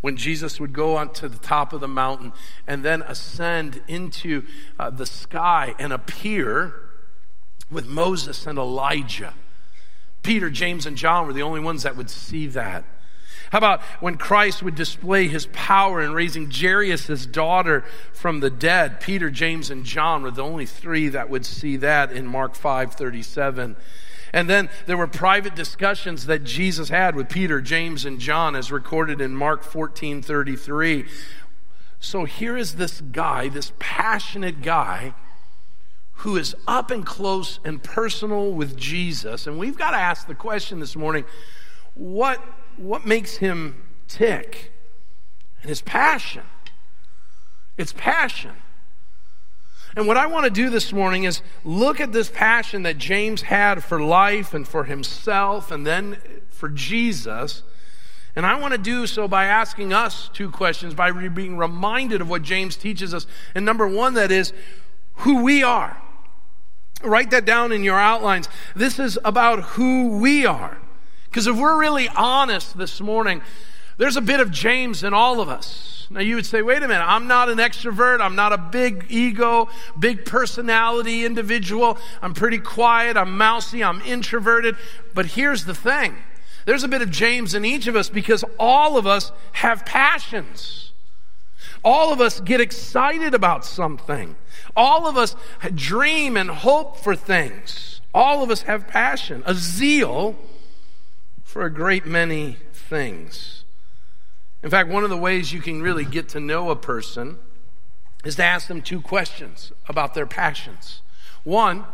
When 0.00 0.16
Jesus 0.16 0.60
would 0.60 0.72
go 0.72 0.96
onto 0.96 1.28
the 1.28 1.38
top 1.38 1.72
of 1.72 1.80
the 1.80 1.88
mountain 1.88 2.32
and 2.66 2.84
then 2.84 3.02
ascend 3.02 3.82
into 3.88 4.44
uh, 4.78 4.90
the 4.90 5.06
sky 5.06 5.74
and 5.78 5.92
appear 5.92 6.74
with 7.70 7.86
Moses 7.86 8.46
and 8.46 8.58
Elijah. 8.58 9.34
Peter, 10.22 10.50
James, 10.50 10.86
and 10.86 10.96
John 10.96 11.26
were 11.26 11.32
the 11.32 11.42
only 11.42 11.60
ones 11.60 11.84
that 11.84 11.96
would 11.96 12.10
see 12.10 12.46
that. 12.48 12.84
How 13.50 13.58
about 13.58 13.80
when 14.00 14.16
Christ 14.16 14.62
would 14.62 14.74
display 14.74 15.28
his 15.28 15.46
power 15.52 16.02
in 16.02 16.12
raising 16.12 16.50
Jairus' 16.50 17.26
daughter 17.26 17.84
from 18.12 18.40
the 18.40 18.50
dead? 18.50 19.00
Peter, 19.00 19.30
James, 19.30 19.70
and 19.70 19.84
John 19.84 20.22
were 20.22 20.32
the 20.32 20.42
only 20.42 20.66
three 20.66 21.08
that 21.08 21.30
would 21.30 21.46
see 21.46 21.76
that 21.76 22.10
in 22.10 22.26
Mark 22.26 22.54
5 22.56 22.94
37. 22.94 23.76
And 24.36 24.50
then 24.50 24.68
there 24.84 24.98
were 24.98 25.06
private 25.06 25.54
discussions 25.54 26.26
that 26.26 26.44
Jesus 26.44 26.90
had 26.90 27.16
with 27.16 27.30
Peter, 27.30 27.62
James, 27.62 28.04
and 28.04 28.20
John, 28.20 28.54
as 28.54 28.70
recorded 28.70 29.18
in 29.18 29.34
Mark 29.34 29.64
14 29.64 30.20
33. 30.20 31.06
So 32.00 32.26
here 32.26 32.54
is 32.54 32.74
this 32.74 33.00
guy, 33.00 33.48
this 33.48 33.72
passionate 33.78 34.60
guy 34.60 35.14
who 36.16 36.36
is 36.36 36.54
up 36.68 36.90
and 36.90 37.06
close 37.06 37.60
and 37.64 37.82
personal 37.82 38.52
with 38.52 38.76
Jesus. 38.76 39.46
And 39.46 39.58
we've 39.58 39.78
got 39.78 39.92
to 39.92 39.96
ask 39.96 40.26
the 40.26 40.34
question 40.34 40.80
this 40.80 40.96
morning 40.96 41.24
what, 41.94 42.38
what 42.76 43.06
makes 43.06 43.36
him 43.36 43.84
tick? 44.06 44.70
And 45.62 45.70
his 45.70 45.80
passion. 45.80 46.42
It's 47.78 47.94
passion. 47.94 48.52
And 49.96 50.06
what 50.06 50.18
I 50.18 50.26
want 50.26 50.44
to 50.44 50.50
do 50.50 50.68
this 50.68 50.92
morning 50.92 51.24
is 51.24 51.40
look 51.64 52.00
at 52.00 52.12
this 52.12 52.28
passion 52.28 52.82
that 52.82 52.98
James 52.98 53.40
had 53.40 53.82
for 53.82 53.98
life 53.98 54.52
and 54.52 54.68
for 54.68 54.84
himself 54.84 55.70
and 55.70 55.86
then 55.86 56.18
for 56.50 56.68
Jesus. 56.68 57.62
And 58.36 58.44
I 58.44 58.60
want 58.60 58.72
to 58.72 58.78
do 58.78 59.06
so 59.06 59.26
by 59.26 59.46
asking 59.46 59.94
us 59.94 60.28
two 60.34 60.50
questions, 60.50 60.92
by 60.92 61.10
being 61.10 61.56
reminded 61.56 62.20
of 62.20 62.28
what 62.28 62.42
James 62.42 62.76
teaches 62.76 63.14
us. 63.14 63.26
And 63.54 63.64
number 63.64 63.88
one, 63.88 64.12
that 64.14 64.30
is 64.30 64.52
who 65.20 65.42
we 65.42 65.62
are. 65.62 65.96
Write 67.02 67.30
that 67.30 67.46
down 67.46 67.72
in 67.72 67.82
your 67.82 67.98
outlines. 67.98 68.50
This 68.74 68.98
is 68.98 69.18
about 69.24 69.62
who 69.62 70.18
we 70.18 70.44
are. 70.44 70.76
Because 71.24 71.46
if 71.46 71.56
we're 71.56 71.80
really 71.80 72.10
honest 72.10 72.76
this 72.76 73.00
morning, 73.00 73.40
there's 73.98 74.16
a 74.16 74.20
bit 74.20 74.40
of 74.40 74.50
James 74.50 75.02
in 75.02 75.14
all 75.14 75.40
of 75.40 75.48
us. 75.48 76.06
Now 76.10 76.20
you 76.20 76.36
would 76.36 76.46
say, 76.46 76.62
wait 76.62 76.82
a 76.82 76.88
minute, 76.88 77.04
I'm 77.04 77.26
not 77.26 77.48
an 77.48 77.58
extrovert. 77.58 78.20
I'm 78.20 78.36
not 78.36 78.52
a 78.52 78.58
big 78.58 79.06
ego, 79.08 79.68
big 79.98 80.24
personality 80.24 81.24
individual. 81.24 81.98
I'm 82.22 82.34
pretty 82.34 82.58
quiet. 82.58 83.16
I'm 83.16 83.36
mousy. 83.36 83.82
I'm 83.82 84.00
introverted. 84.02 84.76
But 85.14 85.26
here's 85.26 85.64
the 85.64 85.74
thing. 85.74 86.14
There's 86.64 86.84
a 86.84 86.88
bit 86.88 87.02
of 87.02 87.10
James 87.10 87.54
in 87.54 87.64
each 87.64 87.86
of 87.86 87.96
us 87.96 88.08
because 88.08 88.44
all 88.58 88.96
of 88.96 89.06
us 89.06 89.32
have 89.52 89.86
passions. 89.86 90.92
All 91.84 92.12
of 92.12 92.20
us 92.20 92.40
get 92.40 92.60
excited 92.60 93.34
about 93.34 93.64
something. 93.64 94.36
All 94.74 95.06
of 95.06 95.16
us 95.16 95.36
dream 95.74 96.36
and 96.36 96.50
hope 96.50 96.98
for 96.98 97.14
things. 97.14 98.00
All 98.12 98.42
of 98.42 98.50
us 98.50 98.62
have 98.62 98.88
passion, 98.88 99.42
a 99.46 99.54
zeal 99.54 100.36
for 101.44 101.64
a 101.64 101.70
great 101.70 102.06
many 102.06 102.56
things. 102.72 103.55
In 104.62 104.70
fact, 104.70 104.88
one 104.88 105.04
of 105.04 105.10
the 105.10 105.16
ways 105.16 105.52
you 105.52 105.60
can 105.60 105.82
really 105.82 106.04
get 106.04 106.28
to 106.30 106.40
know 106.40 106.70
a 106.70 106.76
person 106.76 107.38
is 108.24 108.36
to 108.36 108.44
ask 108.44 108.68
them 108.68 108.82
two 108.82 109.00
questions 109.00 109.72
about 109.88 110.14
their 110.14 110.26
passions. 110.26 111.02
One, 111.44 111.84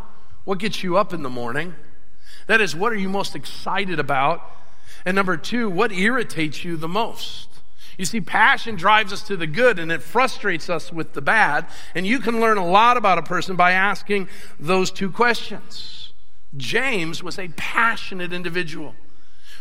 what 0.44 0.58
gets 0.58 0.82
you 0.82 0.96
up 0.96 1.12
in 1.12 1.22
the 1.22 1.30
morning? 1.30 1.74
That 2.46 2.60
is, 2.60 2.74
what 2.74 2.92
are 2.92 2.96
you 2.96 3.08
most 3.08 3.36
excited 3.36 3.98
about? 3.98 4.42
And 5.04 5.14
number 5.14 5.36
two, 5.36 5.68
what 5.68 5.92
irritates 5.92 6.64
you 6.64 6.76
the 6.76 6.88
most? 6.88 7.48
You 7.98 8.04
see, 8.06 8.20
passion 8.20 8.76
drives 8.76 9.12
us 9.12 9.22
to 9.24 9.36
the 9.36 9.46
good 9.46 9.78
and 9.78 9.92
it 9.92 10.02
frustrates 10.02 10.70
us 10.70 10.92
with 10.92 11.12
the 11.12 11.20
bad. 11.20 11.66
And 11.94 12.06
you 12.06 12.18
can 12.18 12.40
learn 12.40 12.56
a 12.56 12.66
lot 12.66 12.96
about 12.96 13.18
a 13.18 13.22
person 13.22 13.54
by 13.54 13.72
asking 13.72 14.28
those 14.58 14.90
two 14.90 15.10
questions. 15.10 16.12
James 16.56 17.22
was 17.22 17.38
a 17.38 17.48
passionate 17.48 18.32
individual, 18.32 18.94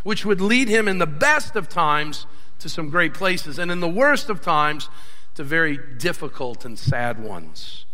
which 0.04 0.26
would 0.26 0.42
lead 0.42 0.70
him 0.70 0.88
in 0.88 0.98
the 0.98 1.06
best 1.06 1.56
of 1.56 1.68
times 1.68 2.26
to 2.62 2.70
some 2.70 2.90
great 2.90 3.14
places, 3.14 3.60
and 3.60 3.72
in 3.72 3.80
the 3.80 3.90
worst 3.90 4.30
of 4.30 4.42
times 4.42 4.90
to 5.36 5.44
very 5.44 5.78
difficult 5.78 6.66
and 6.66 6.78
sad 6.78 7.22
ones. 7.22 7.86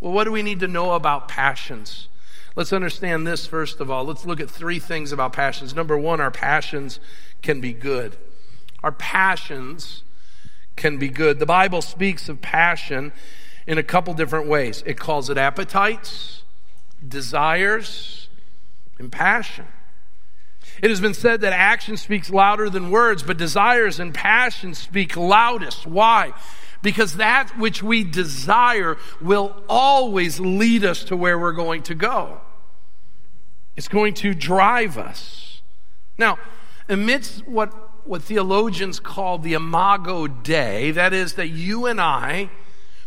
Well, 0.00 0.12
what 0.12 0.24
do 0.24 0.32
we 0.32 0.42
need 0.42 0.60
to 0.60 0.68
know 0.68 0.92
about 0.92 1.28
passions? 1.28 2.08
Let's 2.56 2.72
understand 2.72 3.26
this 3.26 3.46
first 3.46 3.80
of 3.80 3.90
all. 3.90 4.04
Let's 4.04 4.24
look 4.24 4.40
at 4.40 4.50
three 4.50 4.78
things 4.78 5.12
about 5.12 5.32
passions. 5.32 5.74
Number 5.74 5.96
one, 5.96 6.20
our 6.20 6.30
passions 6.30 7.00
can 7.42 7.60
be 7.60 7.72
good. 7.72 8.16
Our 8.82 8.92
passions 8.92 10.02
can 10.76 10.98
be 10.98 11.08
good. 11.08 11.38
The 11.38 11.46
Bible 11.46 11.82
speaks 11.82 12.28
of 12.28 12.40
passion 12.40 13.12
in 13.66 13.78
a 13.78 13.82
couple 13.82 14.14
different 14.14 14.46
ways. 14.46 14.82
It 14.86 14.98
calls 14.98 15.30
it 15.30 15.38
appetites, 15.38 16.42
desires, 17.06 18.28
and 18.98 19.10
passion. 19.10 19.66
It 20.82 20.90
has 20.90 21.00
been 21.00 21.14
said 21.14 21.40
that 21.40 21.52
action 21.52 21.96
speaks 21.96 22.30
louder 22.30 22.68
than 22.68 22.90
words, 22.90 23.22
but 23.22 23.36
desires 23.36 24.00
and 24.00 24.12
passion 24.12 24.74
speak 24.74 25.16
loudest. 25.16 25.86
Why? 25.86 26.32
Because 26.82 27.16
that 27.16 27.58
which 27.58 27.82
we 27.82 28.04
desire 28.04 28.96
will 29.20 29.62
always 29.68 30.40
lead 30.40 30.84
us 30.84 31.04
to 31.04 31.16
where 31.16 31.38
we're 31.38 31.52
going 31.52 31.82
to 31.84 31.94
go. 31.94 32.40
It's 33.76 33.88
going 33.88 34.14
to 34.14 34.34
drive 34.34 34.98
us. 34.98 35.62
Now, 36.18 36.38
amidst 36.88 37.46
what, 37.48 38.06
what 38.06 38.22
theologians 38.22 39.00
call 39.00 39.38
the 39.38 39.54
imago 39.54 40.26
Dei, 40.26 40.90
that 40.90 41.12
is, 41.12 41.34
that 41.34 41.48
you 41.48 41.86
and 41.86 42.00
I 42.00 42.50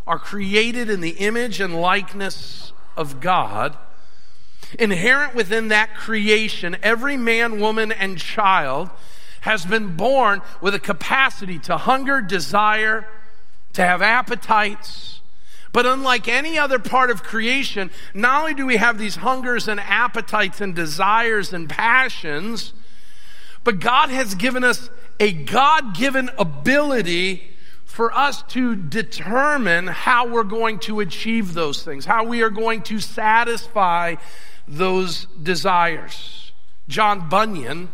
are 0.05 0.19
created 0.19 0.89
in 0.89 1.01
the 1.01 1.11
image 1.11 1.59
and 1.61 1.79
likeness 1.79 2.73
of 2.95 3.19
God, 3.19 3.77
inherent 4.79 5.35
within 5.35 5.69
that 5.69 5.95
creation, 5.95 6.77
every 6.83 7.17
man, 7.17 7.59
woman, 7.59 7.91
and 7.91 8.17
child 8.17 8.89
has 9.41 9.65
been 9.65 9.95
born 9.95 10.41
with 10.61 10.75
a 10.75 10.79
capacity 10.79 11.59
to 11.59 11.77
hunger, 11.77 12.21
desire, 12.21 13.07
to 13.73 13.81
have 13.81 14.01
appetites. 14.01 15.21
But 15.71 15.85
unlike 15.85 16.27
any 16.27 16.57
other 16.57 16.79
part 16.79 17.11
of 17.11 17.23
creation, 17.23 17.91
not 18.13 18.41
only 18.41 18.53
do 18.53 18.65
we 18.65 18.77
have 18.77 18.97
these 18.97 19.17
hungers 19.17 19.67
and 19.67 19.79
appetites 19.79 20.59
and 20.59 20.73
desires 20.73 21.53
and 21.53 21.69
passions, 21.69 22.73
but 23.63 23.79
God 23.79 24.09
has 24.09 24.33
given 24.35 24.63
us 24.63 24.89
a 25.19 25.31
God 25.31 25.95
given 25.95 26.29
ability 26.37 27.55
for 27.85 28.11
us 28.13 28.43
to 28.43 28.75
determine 28.75 29.87
how 29.87 30.27
we're 30.27 30.43
going 30.43 30.79
to 30.79 30.99
achieve 30.99 31.53
those 31.53 31.83
things, 31.83 32.05
how 32.05 32.23
we 32.23 32.43
are 32.43 32.49
going 32.49 32.81
to 32.83 32.99
satisfy 32.99 34.15
those 34.67 35.25
desires. 35.41 36.51
John 36.87 37.29
Bunyan 37.29 37.89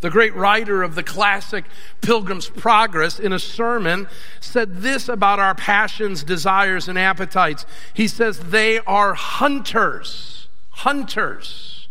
the 0.00 0.10
great 0.10 0.34
writer 0.34 0.82
of 0.82 0.94
the 0.94 1.02
classic 1.02 1.64
Pilgrim's 2.00 2.48
Progress, 2.48 3.18
in 3.18 3.32
a 3.32 3.38
sermon, 3.38 4.08
said 4.40 4.78
this 4.78 5.08
about 5.08 5.38
our 5.38 5.54
passions, 5.54 6.24
desires, 6.24 6.88
and 6.88 6.98
appetites. 6.98 7.66
He 7.92 8.08
says, 8.08 8.38
They 8.38 8.78
are 8.80 9.14
hunters. 9.14 10.48
Hunters. 10.70 11.88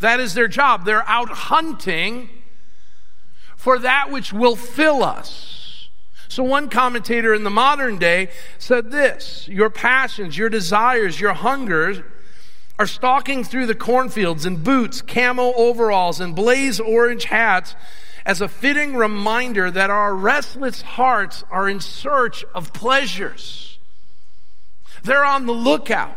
That 0.00 0.20
is 0.20 0.34
their 0.34 0.48
job. 0.48 0.84
They're 0.84 1.08
out 1.08 1.28
hunting 1.28 2.30
for 3.56 3.78
that 3.78 4.10
which 4.10 4.32
will 4.32 4.56
fill 4.56 5.02
us. 5.04 5.88
So, 6.28 6.42
one 6.42 6.70
commentator 6.70 7.34
in 7.34 7.44
the 7.44 7.50
modern 7.50 7.98
day 7.98 8.30
said 8.58 8.90
this 8.90 9.46
Your 9.48 9.68
passions, 9.68 10.38
your 10.38 10.48
desires, 10.48 11.20
your 11.20 11.34
hungers 11.34 12.00
are 12.78 12.86
stalking 12.86 13.44
through 13.44 13.66
the 13.66 13.74
cornfields 13.74 14.44
in 14.44 14.62
boots, 14.62 15.00
camel 15.00 15.54
overalls, 15.56 16.20
and 16.20 16.34
blaze 16.34 16.80
orange 16.80 17.24
hats 17.24 17.76
as 18.26 18.40
a 18.40 18.48
fitting 18.48 18.96
reminder 18.96 19.70
that 19.70 19.90
our 19.90 20.14
restless 20.14 20.82
hearts 20.82 21.44
are 21.50 21.68
in 21.68 21.78
search 21.78 22.44
of 22.54 22.72
pleasures. 22.72 23.78
They're 25.04 25.24
on 25.24 25.46
the 25.46 25.52
lookout. 25.52 26.16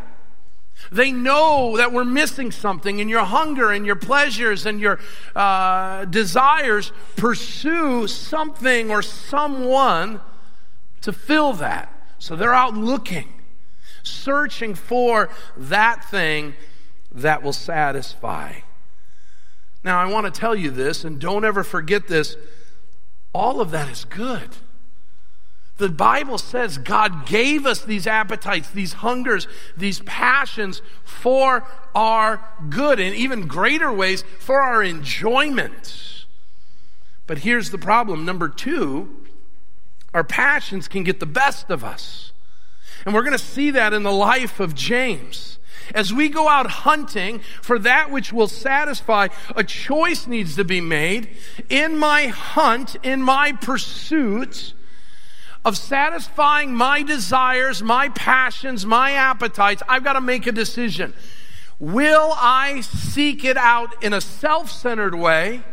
They 0.91 1.11
know 1.11 1.75
that 1.77 1.91
we're 1.91 2.05
missing 2.05 2.51
something, 2.51 3.01
and 3.01 3.09
your 3.09 3.25
hunger 3.25 3.71
and 3.71 3.85
your 3.85 3.97
pleasures 3.97 4.65
and 4.65 4.79
your 4.79 4.99
uh, 5.35 6.05
desires 6.05 6.93
pursue 7.17 8.07
something 8.07 8.89
or 8.89 9.01
someone 9.01 10.21
to 11.01 11.11
fill 11.11 11.53
that. 11.53 11.93
So 12.19 12.35
they're 12.35 12.53
out 12.53 12.75
looking 12.75 13.36
searching 14.03 14.75
for 14.75 15.29
that 15.55 16.03
thing 16.05 16.53
that 17.11 17.43
will 17.43 17.53
satisfy. 17.53 18.53
Now, 19.83 19.99
I 19.99 20.11
want 20.11 20.33
to 20.33 20.39
tell 20.39 20.55
you 20.55 20.71
this, 20.71 21.03
and 21.03 21.19
don't 21.19 21.45
ever 21.45 21.63
forget 21.63 22.07
this 22.07 22.35
all 23.33 23.61
of 23.61 23.71
that 23.71 23.89
is 23.89 24.03
good. 24.05 24.49
The 25.77 25.89
Bible 25.89 26.39
says 26.39 26.79
God 26.79 27.27
gave 27.27 27.67
us 27.67 27.83
these 27.85 28.07
appetites, 28.07 28.71
these 28.71 28.93
hungers, 28.93 29.47
these 29.75 29.99
passions 30.01 30.81
for 31.03 31.63
our 31.93 32.43
good, 32.69 32.99
and 32.99 33.15
even 33.15 33.47
greater 33.47 33.93
ways 33.93 34.23
for 34.39 34.59
our 34.59 34.81
enjoyment. 34.81 36.25
But 37.27 37.39
here's 37.39 37.69
the 37.69 37.77
problem 37.77 38.25
number 38.25 38.49
two, 38.49 39.23
our 40.13 40.23
passions 40.23 40.87
can 40.87 41.03
get 41.03 41.19
the 41.19 41.27
best 41.27 41.69
of 41.69 41.83
us. 41.83 42.31
And 43.07 43.13
we're 43.13 43.21
going 43.21 43.31
to 43.31 43.39
see 43.39 43.71
that 43.71 43.93
in 43.93 44.03
the 44.03 44.11
life 44.11 44.59
of 44.59 44.75
James. 44.75 45.59
As 45.95 46.13
we 46.13 46.27
go 46.27 46.49
out 46.49 46.67
hunting 46.69 47.39
for 47.61 47.79
that 47.79 48.11
which 48.11 48.33
will 48.33 48.49
satisfy, 48.49 49.29
a 49.55 49.63
choice 49.63 50.27
needs 50.27 50.57
to 50.57 50.65
be 50.65 50.81
made 50.81 51.29
in 51.69 51.97
my 51.97 52.27
hunt, 52.27 52.97
in 53.03 53.23
my 53.23 53.53
pursuit 53.53 54.73
of 55.63 55.77
satisfying 55.77 56.75
my 56.75 57.01
desires, 57.01 57.81
my 57.81 58.09
passions, 58.09 58.85
my 58.85 59.13
appetites. 59.13 59.81
I've 59.87 60.03
got 60.03 60.13
to 60.13 60.21
make 60.21 60.45
a 60.45 60.51
decision. 60.51 61.13
Will 61.79 62.33
I 62.35 62.81
seek 62.81 63.45
it 63.45 63.55
out 63.55 64.03
in 64.03 64.11
a 64.11 64.19
self 64.19 64.69
centered 64.69 65.15
way, 65.15 65.63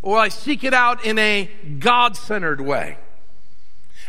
or 0.00 0.16
I 0.16 0.30
seek 0.30 0.64
it 0.64 0.72
out 0.72 1.04
in 1.04 1.18
a 1.18 1.50
God 1.78 2.16
centered 2.16 2.62
way? 2.62 2.96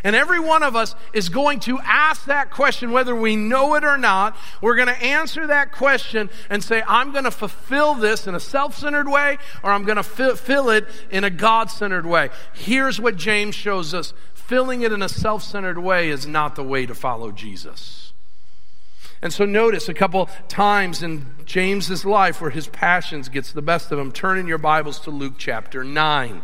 And 0.04 0.16
every 0.16 0.40
one 0.40 0.64
of 0.64 0.76
us 0.76 0.96
is 1.14 1.30
going 1.30 1.60
to 1.62 1.80
ask 1.80 2.26
that 2.26 2.52
question, 2.52 2.92
whether 2.92 3.16
we 3.16 3.36
know 3.36 3.76
it 3.76 3.84
or 3.84 3.98
not. 3.98 4.38
We're 4.62 4.76
going 4.76 4.88
to 4.88 5.04
answer 5.04 5.48
that 5.48 5.72
question 5.72 6.30
and 6.50 6.64
say, 6.64 6.84
I'm 6.88 7.12
going 7.12 7.26
to 7.26 7.32
fulfill 7.32 7.96
this 7.96 8.28
in 8.28 8.36
a 8.36 8.40
self 8.40 8.78
centered 8.78 9.10
way, 9.10 9.38
or 9.64 9.72
I'm 9.72 9.84
going 9.84 9.98
to 9.98 10.04
fill 10.04 10.70
it 10.70 10.88
in 11.12 11.24
a 11.24 11.30
God 11.30 11.70
centered 11.70 12.06
way. 12.06 12.30
Here's 12.54 13.00
what 13.00 13.18
James 13.18 13.56
shows 13.56 13.94
us 13.94 14.14
filling 14.34 14.82
it 14.82 14.92
in 14.92 15.02
a 15.02 15.10
self 15.10 15.44
centered 15.44 15.78
way 15.78 16.10
is 16.10 16.26
not 16.26 16.56
the 16.56 16.64
way 16.64 16.86
to 16.86 16.96
follow 16.96 17.32
Jesus. 17.32 18.14
And 19.22 19.34
so 19.34 19.46
notice 19.46 19.90
a 19.90 19.94
couple 19.94 20.30
times 20.48 21.04
in 21.04 21.26
James's 21.46 22.06
life 22.06 22.42
where 22.42 22.52
his 22.52 22.68
passions 22.68 23.28
gets 23.28 23.52
the 23.52 23.62
best 23.62 23.92
of 23.92 24.00
him. 24.00 24.12
Turn 24.12 24.38
in 24.38 24.48
your 24.48 24.58
Bibles 24.58 25.00
to 25.02 25.12
Luke 25.12 25.34
chapter 25.38 25.84
9. 25.84 26.42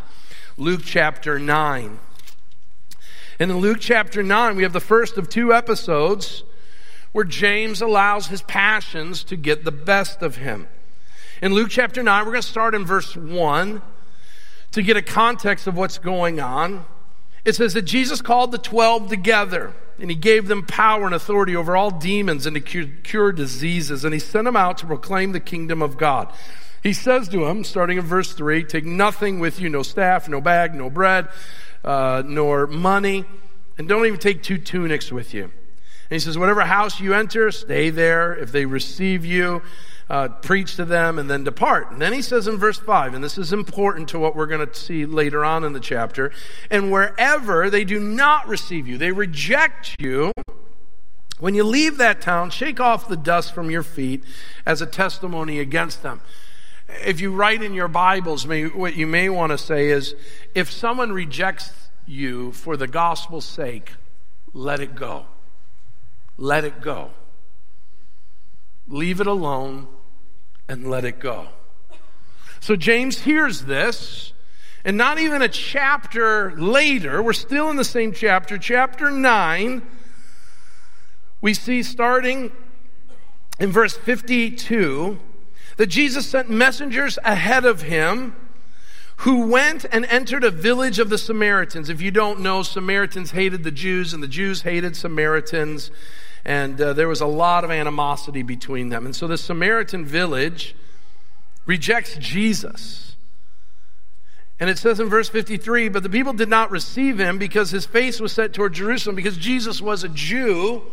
Luke 0.58 0.82
chapter 0.84 1.39
9. 1.39 2.00
And 3.39 3.52
in 3.52 3.58
Luke 3.58 3.80
chapter 3.82 4.24
9, 4.24 4.56
we 4.56 4.63
have 4.63 4.74
the 4.74 4.80
first 4.80 5.17
of 5.17 5.30
two 5.30 5.54
episodes 5.54 6.43
where 7.12 7.26
James 7.26 7.82
allows 7.82 8.28
his 8.28 8.41
passions 8.41 9.24
to 9.26 9.36
get 9.36 9.65
the 9.65 9.71
best 9.71 10.21
of 10.21 10.38
him. 10.38 10.67
In 11.41 11.54
Luke 11.54 11.69
chapter 11.69 12.02
9, 12.02 12.26
we're 12.26 12.32
going 12.32 12.41
to 12.41 12.48
start 12.48 12.76
in 12.76 12.86
verse 12.86 13.15
1 13.15 13.82
to 14.71 14.82
get 14.82 14.95
a 14.95 15.02
context 15.02 15.67
of 15.67 15.76
what's 15.76 15.98
going 15.98 16.39
on. 16.39 16.86
It 17.43 17.56
says 17.56 17.74
that 17.74 17.84
Jesus 17.84 18.21
called 18.21 18.52
the 18.52 18.58
12 18.58 19.10
together 19.10 19.74
and 20.00 20.10
he 20.10 20.15
gave 20.15 20.48
them 20.48 20.65
power 20.65 21.06
and 21.06 21.15
authority 21.15 21.56
over 21.56 21.76
all 21.76 21.91
demons 21.91 22.45
and 22.45 22.56
to 22.56 22.62
cure, 22.62 22.88
cure 23.04 23.32
diseases. 23.32 24.06
And 24.06 24.13
he 24.13 24.19
sent 24.19 24.45
them 24.45 24.56
out 24.56 24.78
to 24.80 24.86
proclaim 24.86 25.34
the 25.34 25.39
kingdom 25.39 25.82
of 25.82 25.98
God. 25.98 26.32
He 26.82 26.93
says 26.93 27.28
to 27.30 27.45
them, 27.45 27.63
starting 27.63 27.98
in 27.98 28.04
verse 28.04 28.34
3, 28.34 28.63
Take 28.63 28.86
nothing 28.86 29.39
with 29.39 29.60
you, 29.60 29.69
no 29.69 29.84
staff, 29.84 30.30
no 30.30 30.39
bag, 30.39 30.74
no 30.74 30.89
bread 30.89 31.28
uh, 31.86 32.24
nor 32.26 32.67
money, 32.67 33.24
and 33.78 33.88
don't 33.88 34.06
even 34.06 34.19
take 34.19 34.43
two 34.43 34.58
tunics 34.58 35.12
with 35.12 35.34
you. 35.34 35.43
And 35.43 35.52
he 36.10 36.19
says, 36.19 36.38
whatever 36.38 36.62
house 36.62 37.00
you 37.00 37.13
enter, 37.13 37.52
stay 37.52 37.89
there. 37.89 38.36
If 38.36 38.52
they 38.52 38.65
receive 38.65 39.26
you, 39.26 39.62
uh, 40.10 40.30
preach 40.30 40.76
to 40.76 40.86
them, 40.86 41.17
and 41.17 41.30
then 41.30 41.43
depart. 41.43 41.91
And 41.91 42.02
then 42.02 42.13
he 42.13 42.21
says 42.21 42.48
in 42.48 42.58
verse 42.58 42.78
5, 42.78 43.13
and 43.13 43.24
this 43.24 43.38
is 43.38 43.54
important 43.54 44.10
to 44.10 44.19
what 44.19 44.36
we're 44.36 44.45
going 44.45 44.67
to 44.67 44.74
see 44.74 45.06
later 45.06 45.45
on 45.45 45.63
in 45.63 45.74
the 45.74 45.80
chapter, 45.80 46.32
and 46.69 46.91
wherever 46.91 47.69
they 47.69 47.84
do 47.84 48.00
not 48.00 48.48
receive 48.48 48.88
you, 48.88 48.98
they 48.98 49.12
reject 49.12 49.95
you, 50.00 50.32
when 51.39 51.54
you 51.54 51.63
leave 51.63 51.98
that 51.98 52.21
town, 52.21 52.50
shake 52.50 52.80
off 52.80 53.08
the 53.08 53.17
dust 53.17 53.54
from 53.54 53.69
your 53.69 53.84
feet 53.84 54.24
as 54.65 54.82
a 54.82 54.86
testimony 54.86 55.60
against 55.60 56.02
them. 56.02 56.21
If 56.88 57.19
you 57.19 57.32
write 57.32 57.63
in 57.63 57.74
your 57.74 57.88
Bibles, 57.88 58.48
what 58.48 58.95
you 58.95 59.08
may 59.08 59.30
want 59.30 59.52
to 59.52 59.58
say 59.58 59.89
is 59.89 60.15
if 60.54 60.71
someone 60.71 61.12
rejects 61.12 61.71
you 62.06 62.52
for 62.52 62.78
the 62.78 62.88
gospel's 62.88 63.45
sake, 63.45 63.93
let 64.54 64.80
it 64.80 64.95
go. 64.95 65.26
Let 66.38 66.63
it 66.63 66.82
go. 66.82 67.12
Leave 68.88 69.19
it 69.19 69.28
alone 69.28 69.88
and 70.67 70.89
let 70.89 71.06
it 71.06 71.19
go. 71.19 71.48
So 72.60 72.76
James 72.76 73.19
hears 73.19 73.63
this, 73.63 74.34
and 74.84 74.98
not 74.98 75.19
even 75.19 75.41
a 75.41 75.48
chapter 75.48 76.56
later, 76.56 77.21
we're 77.21 77.34
still 77.34 77.69
in 77.69 77.76
the 77.76 77.84
same 77.84 78.12
chapter, 78.12 78.58
chapter 78.58 79.10
9, 79.10 79.82
we 81.41 81.54
see 81.54 81.84
starting 81.84 82.52
in 83.60 83.71
verse 83.71 83.95
52 83.95 85.19
that 85.78 85.88
Jesus 85.88 86.28
sent 86.28 86.50
messengers 86.50 87.20
ahead 87.24 87.66
of 87.66 87.84
him 87.84 88.36
who 89.18 89.48
went 89.48 89.86
and 89.92 90.06
entered 90.06 90.44
a 90.44 90.52
village 90.52 91.00
of 91.00 91.10
the 91.10 91.18
Samaritans. 91.18 91.90
If 91.90 92.02
you 92.02 92.12
don't 92.12 92.42
know, 92.42 92.64
Samaritans 92.64 93.32
hated 93.32 93.64
the 93.64 93.72
Jews 93.72 94.14
and 94.14 94.22
the 94.22 94.28
Jews 94.28 94.62
hated 94.64 94.96
Samaritans, 94.96 95.90
and 96.44 96.80
uh, 96.80 96.94
there 96.94 97.08
was 97.08 97.22
a 97.22 97.26
lot 97.26 97.64
of 97.64 97.72
animosity 97.72 98.44
between 98.44 98.90
them. 98.90 99.06
And 99.06 99.16
so 99.16 99.28
the 99.28 99.38
Samaritan 99.38 100.06
village 100.06 100.76
rejects 101.66 102.18
Jesus. 102.18 103.16
And 104.60 104.70
it 104.70 104.78
says 104.78 105.00
in 105.00 105.10
verse 105.10 105.30
53 105.30 105.90
But 105.90 106.04
the 106.04 106.10
people 106.10 106.34
did 106.34 106.50
not 106.50 106.72
receive 106.72 107.20
him 107.20 107.38
because 107.38 107.72
his 107.72 107.86
face 107.86 108.20
was 108.20 108.32
set 108.32 108.54
toward 108.54 108.74
Jerusalem, 108.74 109.16
because 109.16 109.38
Jesus 109.38 109.82
was 109.82 110.04
a 110.04 110.10
Jew. 110.10 110.84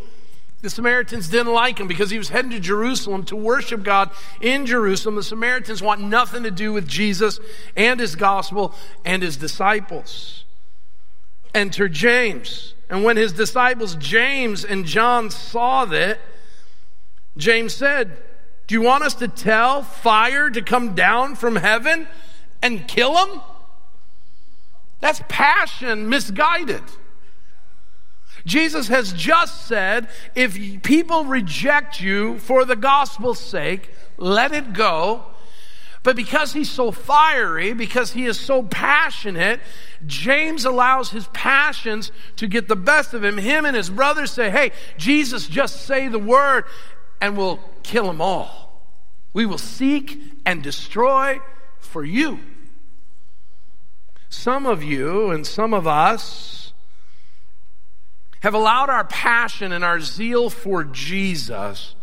The 0.63 0.71
Samaritans 0.71 1.29
didn't 1.29 1.53
like 1.53 1.79
him 1.79 1.89
because 1.89 2.11
he 2.11 2.19
was 2.19 2.29
heading 2.29 2.53
to 2.53 2.61
Jerusalem 2.61 3.25
to 3.25 3.37
worship 3.37 3.83
God 3.83 4.11
in 4.41 4.65
Jerusalem. 4.65 5.17
The 5.17 5.25
Samaritans 5.25 5.83
want 5.83 6.01
nothing 6.01 6.45
to 6.45 6.53
do 6.53 6.73
with 6.73 6.87
Jesus 6.87 7.41
and 7.77 7.99
his 7.99 8.15
gospel 8.15 8.73
and 9.05 9.23
his 9.23 9.37
disciples. 9.37 10.45
Enter 11.53 11.89
James. 11.89 12.75
And 12.89 13.03
when 13.03 13.17
his 13.17 13.33
disciples 13.33 13.97
James 13.97 14.65
and 14.65 14.87
John 14.87 15.31
saw 15.31 15.85
that, 15.87 16.21
James 17.37 17.75
said, 17.75 18.17
Do 18.69 18.75
you 18.77 18.83
want 18.83 19.03
us 19.03 19.15
to 19.15 19.27
tell 19.27 19.83
fire 19.83 20.49
to 20.49 20.63
come 20.63 20.95
down 20.95 21.35
from 21.35 21.57
heaven 21.57 22.07
and 22.63 22.87
kill 22.87 23.17
him? 23.17 23.41
That's 25.01 25.21
passion 25.29 26.09
misguided. 26.09 26.83
Jesus 28.45 28.89
has 28.89 29.13
just 29.13 29.67
said 29.67 30.09
if 30.35 30.83
people 30.83 31.25
reject 31.25 32.01
you 32.01 32.39
for 32.39 32.65
the 32.65 32.77
gospel's 32.77 33.39
sake, 33.39 33.91
let 34.17 34.53
it 34.53 34.73
go. 34.73 35.25
But 36.03 36.17
because 36.17 36.53
he's 36.53 36.71
so 36.71 36.91
fiery, 36.91 37.75
because 37.75 38.13
he 38.13 38.27
is 38.27 38.39
so 38.39 38.65
passionate, 38.65 39.61
James 40.05 40.65
allows 40.65 41.11
his 41.11 41.29
passions 41.29 42.11
to 42.37 42.49
get 42.49 42.67
the 42.67 42.75
best 42.77 43.15
of 43.15 43.23
him. 43.23 43.39
Him 43.39 43.65
and 43.65 43.77
his 43.77 43.89
brothers 43.89 44.33
say, 44.33 44.51
Hey, 44.51 44.73
Jesus, 44.97 45.47
just 45.47 45.83
say 45.87 46.09
the 46.09 46.19
word 46.19 46.65
and 47.21 47.37
we'll 47.37 47.61
kill 47.85 48.09
them 48.09 48.21
all. 48.21 48.85
We 49.33 49.47
will 49.47 49.59
seek 49.59 50.21
and 50.45 50.63
destroy 50.63 51.41
for 51.79 52.05
you. 52.05 52.41
Some 54.29 54.67
of 54.67 54.83
you 54.83 55.31
and 55.31 55.47
some 55.47 55.73
of 55.73 55.87
us 55.87 56.72
have 58.43 58.55
allowed 58.55 58.91
our 58.91 59.05
passion 59.05 59.73
and 59.73 59.85
our 59.85 60.01
zeal 60.01 60.51
for 60.51 60.85
Jesus 60.85 61.95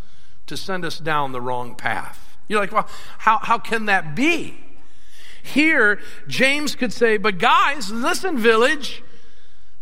to 0.47 0.56
send 0.56 0.86
us 0.86 0.97
down 0.97 1.32
the 1.32 1.41
wrong 1.41 1.75
path. 1.75 2.38
You're 2.47 2.62
like, 2.62 2.71
well, 2.71 2.88
how, 3.19 3.38
how 3.39 3.58
can 3.60 3.86
that 3.86 4.15
be? 4.15 4.58
Here, 5.43 5.99
James 6.28 6.75
could 6.75 6.93
say, 6.93 7.17
but 7.17 7.38
guys, 7.39 7.91
listen, 7.91 8.38
village, 8.38 9.04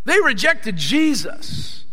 they 0.05 0.19
rejected 0.19 0.77
Jesus. 0.77 1.85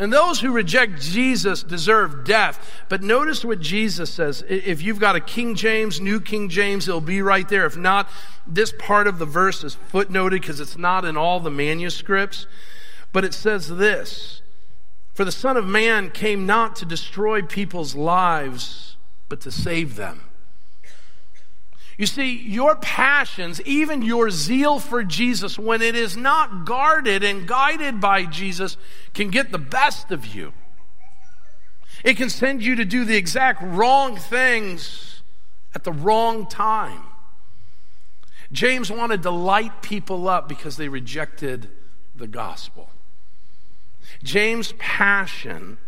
And 0.00 0.12
those 0.12 0.40
who 0.40 0.52
reject 0.52 1.00
Jesus 1.00 1.62
deserve 1.62 2.24
death. 2.24 2.84
But 2.88 3.02
notice 3.02 3.44
what 3.44 3.60
Jesus 3.60 4.10
says. 4.10 4.44
If 4.48 4.82
you've 4.82 5.00
got 5.00 5.16
a 5.16 5.20
King 5.20 5.54
James, 5.54 6.00
New 6.00 6.20
King 6.20 6.48
James, 6.48 6.86
it'll 6.86 7.00
be 7.00 7.20
right 7.22 7.48
there. 7.48 7.66
If 7.66 7.76
not, 7.76 8.08
this 8.46 8.72
part 8.78 9.06
of 9.06 9.18
the 9.18 9.26
verse 9.26 9.64
is 9.64 9.76
footnoted 9.92 10.30
because 10.30 10.60
it's 10.60 10.78
not 10.78 11.04
in 11.04 11.16
all 11.16 11.40
the 11.40 11.50
manuscripts. 11.50 12.46
But 13.12 13.24
it 13.24 13.34
says 13.34 13.68
this 13.68 14.42
For 15.14 15.24
the 15.24 15.32
Son 15.32 15.56
of 15.56 15.66
Man 15.66 16.10
came 16.10 16.46
not 16.46 16.76
to 16.76 16.84
destroy 16.84 17.42
people's 17.42 17.94
lives, 17.94 18.96
but 19.28 19.40
to 19.42 19.50
save 19.50 19.96
them. 19.96 20.22
You 21.98 22.06
see, 22.06 22.36
your 22.36 22.76
passions, 22.76 23.60
even 23.62 24.02
your 24.02 24.30
zeal 24.30 24.78
for 24.78 25.02
Jesus, 25.02 25.58
when 25.58 25.82
it 25.82 25.96
is 25.96 26.16
not 26.16 26.64
guarded 26.64 27.24
and 27.24 27.46
guided 27.46 28.00
by 28.00 28.24
Jesus, 28.24 28.76
can 29.14 29.30
get 29.30 29.50
the 29.50 29.58
best 29.58 30.12
of 30.12 30.24
you. 30.24 30.52
It 32.04 32.16
can 32.16 32.30
send 32.30 32.62
you 32.62 32.76
to 32.76 32.84
do 32.84 33.04
the 33.04 33.16
exact 33.16 33.60
wrong 33.62 34.16
things 34.16 35.22
at 35.74 35.82
the 35.82 35.90
wrong 35.90 36.46
time. 36.46 37.02
James 38.52 38.92
wanted 38.92 39.24
to 39.24 39.30
light 39.32 39.82
people 39.82 40.28
up 40.28 40.48
because 40.48 40.76
they 40.76 40.88
rejected 40.88 41.68
the 42.14 42.28
gospel. 42.28 42.90
James' 44.22 44.72
passion 44.78 45.78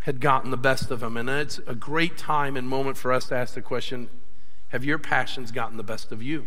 had 0.00 0.20
gotten 0.20 0.50
the 0.50 0.56
best 0.56 0.90
of 0.90 1.02
him, 1.02 1.16
and 1.16 1.28
it's 1.28 1.58
a 1.66 1.74
great 1.74 2.16
time 2.16 2.56
and 2.56 2.68
moment 2.68 2.96
for 2.96 3.12
us 3.12 3.26
to 3.26 3.34
ask 3.34 3.54
the 3.54 3.60
question 3.60 4.08
Have 4.68 4.84
your 4.84 4.98
passions 4.98 5.50
gotten 5.52 5.76
the 5.76 5.82
best 5.82 6.12
of 6.12 6.22
you? 6.22 6.46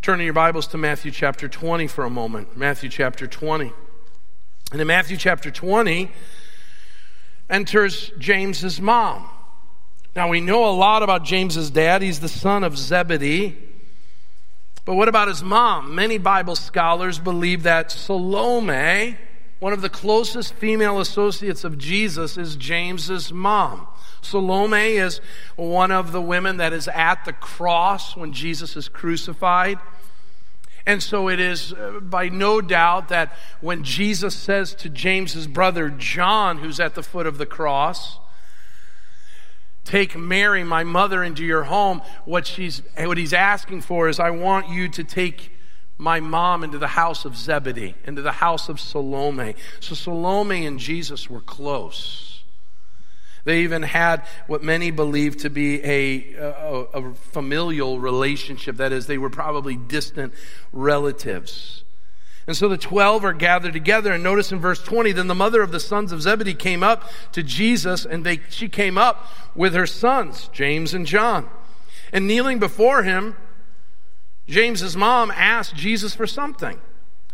Turning 0.00 0.24
your 0.24 0.34
Bibles 0.34 0.66
to 0.68 0.78
Matthew 0.78 1.10
chapter 1.10 1.48
20 1.48 1.86
for 1.88 2.04
a 2.04 2.10
moment. 2.10 2.56
Matthew 2.56 2.88
chapter 2.88 3.26
20. 3.26 3.72
And 4.70 4.80
in 4.80 4.86
Matthew 4.86 5.16
chapter 5.16 5.50
20 5.50 6.10
enters 7.50 8.10
James's 8.18 8.80
mom. 8.80 9.28
Now 10.14 10.28
we 10.28 10.40
know 10.40 10.64
a 10.68 10.72
lot 10.72 11.02
about 11.02 11.24
James's 11.24 11.70
dad. 11.70 12.00
He's 12.00 12.20
the 12.20 12.28
son 12.28 12.64
of 12.64 12.78
Zebedee. 12.78 13.67
But 14.88 14.94
what 14.94 15.08
about 15.08 15.28
his 15.28 15.42
mom? 15.42 15.94
Many 15.94 16.16
Bible 16.16 16.56
scholars 16.56 17.18
believe 17.18 17.64
that 17.64 17.92
Salome, 17.92 19.18
one 19.58 19.74
of 19.74 19.82
the 19.82 19.90
closest 19.90 20.54
female 20.54 20.98
associates 20.98 21.62
of 21.62 21.76
Jesus, 21.76 22.38
is 22.38 22.56
James's 22.56 23.30
mom. 23.30 23.86
Salome 24.22 24.96
is 24.96 25.20
one 25.56 25.92
of 25.92 26.12
the 26.12 26.22
women 26.22 26.56
that 26.56 26.72
is 26.72 26.88
at 26.88 27.22
the 27.26 27.34
cross 27.34 28.16
when 28.16 28.32
Jesus 28.32 28.78
is 28.78 28.88
crucified. 28.88 29.78
And 30.86 31.02
so 31.02 31.28
it 31.28 31.38
is 31.38 31.74
uh, 31.74 32.00
by 32.00 32.30
no 32.30 32.62
doubt 32.62 33.10
that 33.10 33.36
when 33.60 33.84
Jesus 33.84 34.34
says 34.34 34.74
to 34.76 34.88
James's 34.88 35.46
brother 35.46 35.90
John, 35.90 36.60
who's 36.60 36.80
at 36.80 36.94
the 36.94 37.02
foot 37.02 37.26
of 37.26 37.36
the 37.36 37.44
cross, 37.44 38.20
take 39.88 40.16
Mary, 40.16 40.62
my 40.64 40.84
mother, 40.84 41.24
into 41.24 41.44
your 41.44 41.64
home, 41.64 42.02
what, 42.26 42.46
she's, 42.46 42.82
what 42.96 43.16
he's 43.16 43.32
asking 43.32 43.80
for 43.80 44.08
is, 44.08 44.20
I 44.20 44.30
want 44.30 44.68
you 44.68 44.88
to 44.90 45.02
take 45.02 45.50
my 45.96 46.20
mom 46.20 46.62
into 46.62 46.78
the 46.78 46.88
house 46.88 47.24
of 47.24 47.36
Zebedee, 47.36 47.94
into 48.04 48.22
the 48.22 48.32
house 48.32 48.68
of 48.68 48.78
Salome. 48.78 49.54
So 49.80 49.94
Salome 49.94 50.66
and 50.66 50.78
Jesus 50.78 51.28
were 51.28 51.40
close. 51.40 52.44
They 53.44 53.62
even 53.62 53.82
had 53.82 54.26
what 54.46 54.62
many 54.62 54.90
believe 54.90 55.38
to 55.38 55.50
be 55.50 55.82
a, 55.82 56.34
a, 56.34 56.84
a 56.92 57.14
familial 57.14 57.98
relationship. 57.98 58.76
That 58.76 58.92
is, 58.92 59.06
they 59.06 59.16
were 59.16 59.30
probably 59.30 59.76
distant 59.76 60.34
relatives. 60.70 61.82
And 62.48 62.56
so 62.56 62.66
the 62.66 62.78
12 62.78 63.26
are 63.26 63.34
gathered 63.34 63.74
together. 63.74 64.10
And 64.10 64.24
notice 64.24 64.50
in 64.50 64.58
verse 64.58 64.82
20, 64.82 65.12
then 65.12 65.26
the 65.26 65.34
mother 65.34 65.60
of 65.60 65.70
the 65.70 65.78
sons 65.78 66.12
of 66.12 66.22
Zebedee 66.22 66.54
came 66.54 66.82
up 66.82 67.04
to 67.32 67.42
Jesus, 67.42 68.06
and 68.06 68.24
they, 68.24 68.40
she 68.48 68.70
came 68.70 68.96
up 68.96 69.26
with 69.54 69.74
her 69.74 69.86
sons, 69.86 70.48
James 70.50 70.94
and 70.94 71.04
John. 71.04 71.50
And 72.10 72.26
kneeling 72.26 72.58
before 72.58 73.02
him, 73.02 73.36
James's 74.48 74.96
mom 74.96 75.30
asked 75.30 75.76
Jesus 75.76 76.14
for 76.14 76.26
something. 76.26 76.80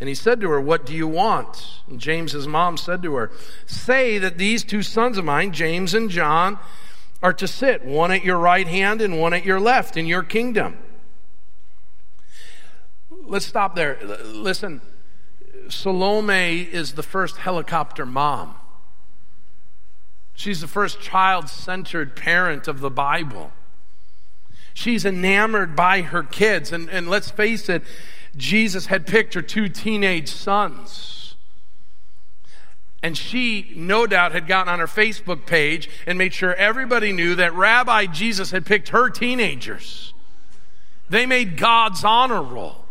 And 0.01 0.09
he 0.09 0.17
said 0.17 0.41
to 0.41 0.51
her, 0.51 0.61
What 0.61 0.85
do 0.85 0.93
you 0.93 1.07
want? 1.07 1.83
And 1.89 2.01
James's 2.01 2.49
mom 2.49 2.77
said 2.77 3.01
to 3.05 3.15
her, 3.15 3.31
Say 3.67 4.19
that 4.19 4.37
these 4.37 4.65
two 4.65 4.83
sons 4.83 5.17
of 5.17 5.25
mine, 5.25 5.53
James 5.53 5.95
and 5.95 6.11
John, 6.11 6.59
are 7.23 7.33
to 7.35 7.47
sit, 7.47 7.85
one 7.85 8.11
at 8.11 8.25
your 8.25 8.39
right 8.39 8.67
hand 8.67 9.01
and 9.01 9.21
one 9.21 9.33
at 9.33 9.45
your 9.45 9.61
left 9.61 9.97
in 9.97 10.07
your 10.07 10.25
kingdom. 10.25 10.77
Let's 13.23 13.47
stop 13.47 13.77
there. 13.77 13.97
Listen, 14.25 14.81
Salome 15.69 16.63
is 16.63 16.93
the 16.93 17.03
first 17.03 17.37
helicopter 17.37 18.07
mom. 18.07 18.55
She's 20.35 20.61
the 20.61 20.67
first 20.67 21.01
child 21.01 21.49
centered 21.49 22.17
parent 22.17 22.67
of 22.67 22.81
the 22.81 22.91
Bible. 22.91 23.53
She's 24.75 25.05
enamored 25.05 25.77
by 25.77 26.03
her 26.03 26.25
kids. 26.25 26.73
And, 26.73 26.89
and 26.91 27.09
let's 27.09 27.31
face 27.31 27.69
it, 27.69 27.83
Jesus 28.37 28.87
had 28.87 29.07
picked 29.07 29.35
her 29.35 29.43
two 29.43 29.69
teenage 29.69 30.29
sons. 30.29 31.37
And 33.03 33.17
she, 33.17 33.73
no 33.77 34.07
doubt, 34.07 34.33
had 34.33 34.49
gotten 34.49 34.73
on 34.73 34.81
her 34.81 34.87
Facebook 34.87 35.47
page 35.47 35.89
and 36.07 36.19
made 36.19 36.35
sure 36.35 36.55
everybody 36.55 37.13
knew 37.13 37.35
that 37.37 37.55
Rabbi 37.55 38.07
Jesus 38.07 38.51
had 38.51 38.67
picked 38.67 38.89
her 38.89 39.11
teenagers. 39.11 40.15
They 41.09 41.27
made 41.27 41.57
God's 41.57 42.03
honor 42.03 42.43
roll. 42.43 42.84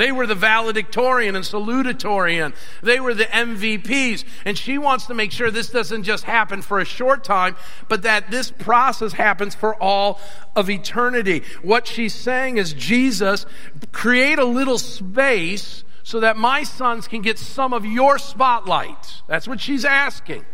They 0.00 0.12
were 0.12 0.26
the 0.26 0.34
valedictorian 0.34 1.36
and 1.36 1.44
salutatorian. 1.44 2.54
They 2.82 3.00
were 3.00 3.12
the 3.12 3.26
MVPs. 3.26 4.24
And 4.46 4.56
she 4.56 4.78
wants 4.78 5.04
to 5.08 5.14
make 5.14 5.30
sure 5.30 5.50
this 5.50 5.68
doesn't 5.68 6.04
just 6.04 6.24
happen 6.24 6.62
for 6.62 6.80
a 6.80 6.86
short 6.86 7.22
time, 7.22 7.54
but 7.86 8.04
that 8.04 8.30
this 8.30 8.50
process 8.50 9.12
happens 9.12 9.54
for 9.54 9.74
all 9.74 10.18
of 10.56 10.70
eternity. 10.70 11.42
What 11.60 11.86
she's 11.86 12.14
saying 12.14 12.56
is, 12.56 12.72
Jesus, 12.72 13.44
create 13.92 14.38
a 14.38 14.44
little 14.46 14.78
space 14.78 15.84
so 16.02 16.20
that 16.20 16.38
my 16.38 16.62
sons 16.62 17.06
can 17.06 17.20
get 17.20 17.38
some 17.38 17.74
of 17.74 17.84
your 17.84 18.18
spotlight. 18.18 19.20
That's 19.26 19.46
what 19.46 19.60
she's 19.60 19.84
asking. 19.84 20.46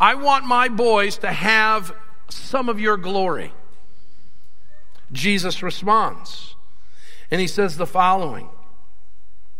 I 0.00 0.14
want 0.14 0.46
my 0.46 0.68
boys 0.68 1.18
to 1.18 1.30
have 1.30 1.94
some 2.30 2.70
of 2.70 2.80
your 2.80 2.96
glory. 2.96 3.52
Jesus 5.12 5.62
responds. 5.62 6.55
And 7.30 7.40
he 7.40 7.46
says 7.46 7.76
the 7.76 7.86
following 7.86 8.48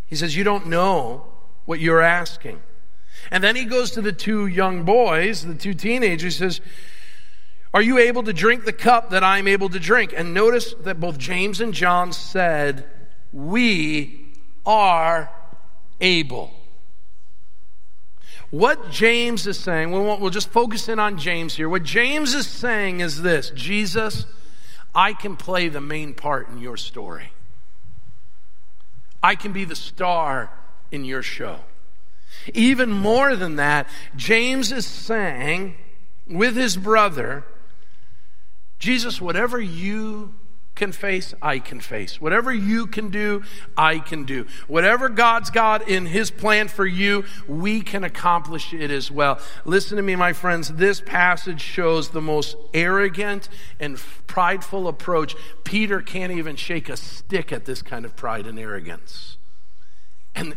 He 0.07 0.17
says, 0.17 0.37
You 0.37 0.45
don't 0.45 0.67
know 0.67 1.27
what 1.65 1.81
you're 1.81 2.01
asking. 2.01 2.61
And 3.31 3.43
then 3.43 3.57
he 3.57 3.65
goes 3.65 3.93
to 3.93 4.03
the 4.03 4.13
two 4.13 4.47
young 4.47 4.85
boys, 4.85 5.45
the 5.45 5.55
two 5.55 5.75
teenagers, 5.75 6.35
he 6.35 6.39
says, 6.39 6.61
Are 7.75 7.83
you 7.83 7.99
able 7.99 8.23
to 8.25 8.33
drink 8.33 8.65
the 8.65 8.73
cup 8.73 9.11
that 9.11 9.25
I 9.25 9.39
am 9.39 9.49
able 9.49 9.69
to 9.71 9.79
drink? 9.79 10.15
And 10.17 10.33
notice 10.33 10.75
that 10.81 11.01
both 11.01 11.19
James 11.19 11.61
and 11.61 11.75
John 11.75 12.13
said, 12.13 12.85
We 13.33 14.33
are 14.65 15.31
able. 16.01 16.53
What 18.51 18.91
James 18.91 19.47
is 19.47 19.59
saying, 19.59 19.91
we'll 19.91 20.31
just 20.31 20.51
focus 20.51 20.89
in 20.89 21.01
on 21.01 21.19
James 21.19 21.55
here. 21.55 21.69
What 21.69 21.83
James 21.83 22.33
is 22.33 22.47
saying 22.47 23.01
is 23.01 23.21
this 23.23 23.51
Jesus, 23.51 24.25
I 24.95 25.15
can 25.15 25.37
play 25.37 25.69
the 25.69 25.81
main 25.81 26.15
part 26.15 26.49
in 26.49 26.59
your 26.59 26.77
story. 26.77 27.33
I 29.27 29.35
can 29.35 29.53
be 29.53 29.65
the 29.65 29.75
star 29.75 30.51
in 30.93 31.05
your 31.05 31.21
show. 31.21 31.59
Even 32.55 32.93
more 32.93 33.35
than 33.35 33.57
that, 33.57 33.89
James 34.15 34.71
is 34.71 34.87
saying 34.87 35.75
with 36.29 36.55
his 36.55 36.77
brother, 36.77 37.43
Jesus, 38.79 39.21
whatever 39.21 39.61
you 39.61 40.33
can 40.77 40.93
face, 40.93 41.35
I 41.43 41.59
can 41.59 41.81
face. 41.81 42.21
Whatever 42.21 42.53
you 42.55 42.87
can 42.87 43.09
do, 43.09 43.43
I 43.77 43.99
can 43.99 44.25
do. 44.25 44.47
Whatever 44.69 45.09
God's 45.09 45.51
got 45.51 45.89
in 45.89 46.07
His 46.07 46.31
plan 46.31 46.69
for 46.69 46.87
you, 46.87 47.25
we 47.49 47.81
can 47.81 48.05
accomplish 48.05 48.73
it 48.73 48.91
as 48.91 49.11
well. 49.11 49.41
Listen 49.65 49.97
to 49.97 50.03
me, 50.03 50.15
my 50.15 50.35
friends. 50.35 50.69
This 50.69 51.01
passage 51.01 51.63
shows 51.63 52.11
the 52.11 52.21
most 52.21 52.57
arrogant 52.75 53.49
and 53.81 53.99
prideful 54.27 54.87
approach. 54.87 55.35
Peter 55.65 56.03
can't 56.03 56.33
even 56.33 56.57
shake 56.57 56.89
a 56.91 56.97
stick 56.97 57.53
at 57.53 57.65
this 57.65 57.81
kind 57.83 58.05
of 58.05 58.15
pride 58.15 58.47
and 58.47 58.59
arrogance. 58.59 59.39
And 60.35 60.55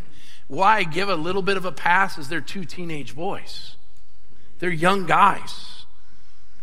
why 0.48 0.84
give 0.84 1.08
a 1.08 1.16
little 1.16 1.42
bit 1.42 1.56
of 1.56 1.64
a 1.64 1.72
pass 1.72 2.18
is 2.18 2.28
they're 2.28 2.42
two 2.42 2.66
teenage 2.66 3.16
boys. 3.16 3.78
They're 4.60 4.70
young 4.70 5.06
guys. 5.06 5.79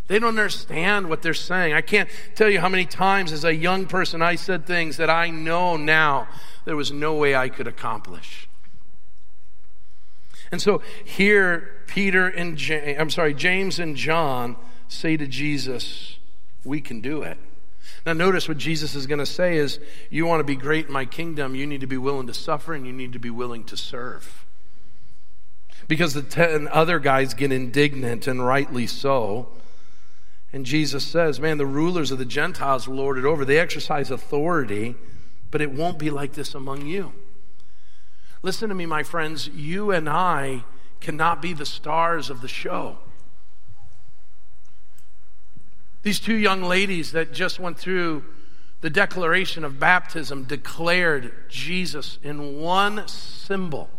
They 0.06 0.18
don't 0.18 0.28
understand 0.28 1.08
what 1.08 1.22
they're 1.22 1.34
saying. 1.34 1.74
I 1.74 1.80
can't 1.80 2.08
tell 2.34 2.48
you 2.48 2.60
how 2.60 2.68
many 2.68 2.86
times 2.86 3.32
as 3.32 3.44
a 3.44 3.54
young 3.54 3.86
person 3.86 4.22
I 4.22 4.36
said 4.36 4.66
things 4.66 4.98
that 4.98 5.10
I 5.10 5.30
know 5.30 5.76
now 5.76 6.28
there 6.64 6.76
was 6.76 6.92
no 6.92 7.14
way 7.14 7.34
I 7.34 7.48
could 7.48 7.66
accomplish. 7.66 8.48
And 10.52 10.62
so 10.62 10.80
here, 11.04 11.82
Peter 11.86 12.26
and 12.26 12.56
James, 12.56 12.98
I'm 13.00 13.10
sorry, 13.10 13.34
James 13.34 13.78
and 13.80 13.96
John 13.96 14.56
say 14.88 15.16
to 15.16 15.26
Jesus, 15.26 16.18
We 16.64 16.80
can 16.80 17.00
do 17.00 17.22
it. 17.22 17.38
Now, 18.04 18.12
notice 18.12 18.46
what 18.46 18.58
Jesus 18.58 18.94
is 18.94 19.08
going 19.08 19.18
to 19.18 19.26
say 19.26 19.56
is, 19.56 19.80
You 20.08 20.26
want 20.26 20.40
to 20.40 20.44
be 20.44 20.54
great 20.54 20.86
in 20.86 20.92
my 20.92 21.04
kingdom, 21.04 21.56
you 21.56 21.66
need 21.66 21.80
to 21.80 21.88
be 21.88 21.96
willing 21.96 22.28
to 22.28 22.34
suffer 22.34 22.74
and 22.74 22.86
you 22.86 22.92
need 22.92 23.12
to 23.14 23.18
be 23.18 23.30
willing 23.30 23.64
to 23.64 23.76
serve. 23.76 24.44
Because 25.88 26.14
the 26.14 26.22
ten 26.22 26.68
other 26.68 26.98
guys 27.00 27.34
get 27.34 27.50
indignant, 27.50 28.26
and 28.26 28.44
rightly 28.44 28.86
so. 28.86 29.48
And 30.52 30.64
Jesus 30.64 31.04
says, 31.04 31.40
man, 31.40 31.59
the 31.59 31.66
rulers 31.66 32.11
of 32.11 32.18
the 32.18 32.24
Gentiles 32.24 32.88
lord 32.88 33.18
it 33.18 33.24
over. 33.24 33.44
They 33.44 33.59
exercise 33.59 34.11
authority, 34.11 34.94
but 35.50 35.61
it 35.61 35.72
won't 35.72 35.98
be 35.98 36.11
like 36.11 36.32
this 36.32 36.54
among 36.54 36.87
you. 36.87 37.12
Listen 38.42 38.68
to 38.68 38.74
me, 38.74 38.87
my 38.87 39.02
friends. 39.02 39.48
You 39.48 39.90
and 39.90 40.09
I 40.09 40.64
cannot 41.00 41.42
be 41.42 41.52
the 41.52 41.66
stars 41.66 42.30
of 42.30 42.40
the 42.40 42.48
show. 42.48 42.98
These 46.02 46.20
two 46.20 46.37
young 46.37 46.62
ladies 46.62 47.12
that 47.12 47.32
just 47.32 47.59
went 47.59 47.78
through 47.78 48.24
the 48.80 48.90
declaration 48.90 49.64
of 49.64 49.80
baptism 49.80 50.44
declared 50.44 51.32
Jesus 51.48 52.18
in 52.22 52.61
one 52.61 53.09
symbol 53.09 53.90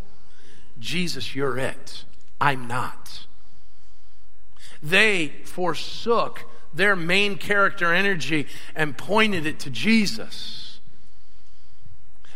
Jesus, 0.80 1.36
you're 1.36 1.58
it. 1.58 2.04
I'm 2.40 2.68
not. 2.68 3.27
They 4.82 5.30
forsook 5.44 6.46
their 6.74 6.96
main 6.96 7.38
character 7.38 7.94
energy 7.94 8.48
and 8.76 8.98
pointed 8.98 9.46
it 9.46 9.60
to 9.62 9.70
Jesus. 9.70 10.80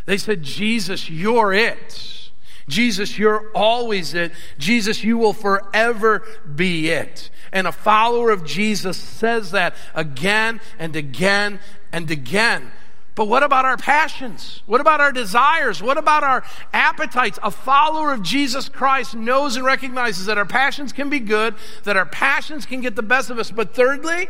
They 0.04 0.18
said, 0.18 0.42
Jesus, 0.42 1.08
you're 1.08 1.52
it. 1.52 2.30
Jesus, 2.68 3.18
you're 3.18 3.50
always 3.54 4.14
it. 4.14 4.32
Jesus, 4.58 5.04
you 5.04 5.18
will 5.18 5.32
forever 5.32 6.26
be 6.54 6.90
it. 6.90 7.30
And 7.52 7.66
a 7.66 7.72
follower 7.72 8.30
of 8.30 8.44
Jesus 8.44 8.96
says 8.96 9.50
that 9.50 9.74
again 9.94 10.60
and 10.78 10.96
again 10.96 11.60
and 11.92 12.10
again. 12.10 12.72
But 13.14 13.28
what 13.28 13.42
about 13.42 13.66
our 13.66 13.76
passions? 13.76 14.62
What 14.64 14.80
about 14.80 15.00
our 15.00 15.12
desires? 15.12 15.82
What 15.82 15.98
about 15.98 16.24
our 16.24 16.42
appetites? 16.72 17.38
A 17.42 17.50
follower 17.50 18.12
of 18.12 18.22
Jesus 18.22 18.68
Christ 18.70 19.14
knows 19.14 19.56
and 19.56 19.64
recognizes 19.64 20.26
that 20.26 20.38
our 20.38 20.46
passions 20.46 20.92
can 20.92 21.10
be 21.10 21.20
good, 21.20 21.54
that 21.84 21.96
our 21.96 22.06
passions 22.06 22.64
can 22.64 22.80
get 22.80 22.96
the 22.96 23.02
best 23.02 23.28
of 23.28 23.38
us. 23.38 23.50
But 23.50 23.74
thirdly, 23.74 24.28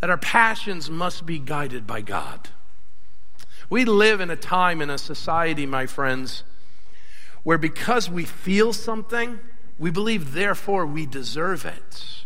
that 0.00 0.10
our 0.10 0.18
passions 0.18 0.90
must 0.90 1.24
be 1.24 1.38
guided 1.38 1.86
by 1.86 2.00
God. 2.00 2.48
We 3.70 3.84
live 3.84 4.20
in 4.20 4.28
a 4.28 4.36
time 4.36 4.82
in 4.82 4.90
a 4.90 4.98
society, 4.98 5.64
my 5.64 5.86
friends, 5.86 6.42
where 7.44 7.56
because 7.56 8.10
we 8.10 8.24
feel 8.24 8.72
something, 8.72 9.38
we 9.78 9.92
believe 9.92 10.32
therefore 10.32 10.86
we 10.86 11.06
deserve 11.06 11.64
it. 11.64 12.21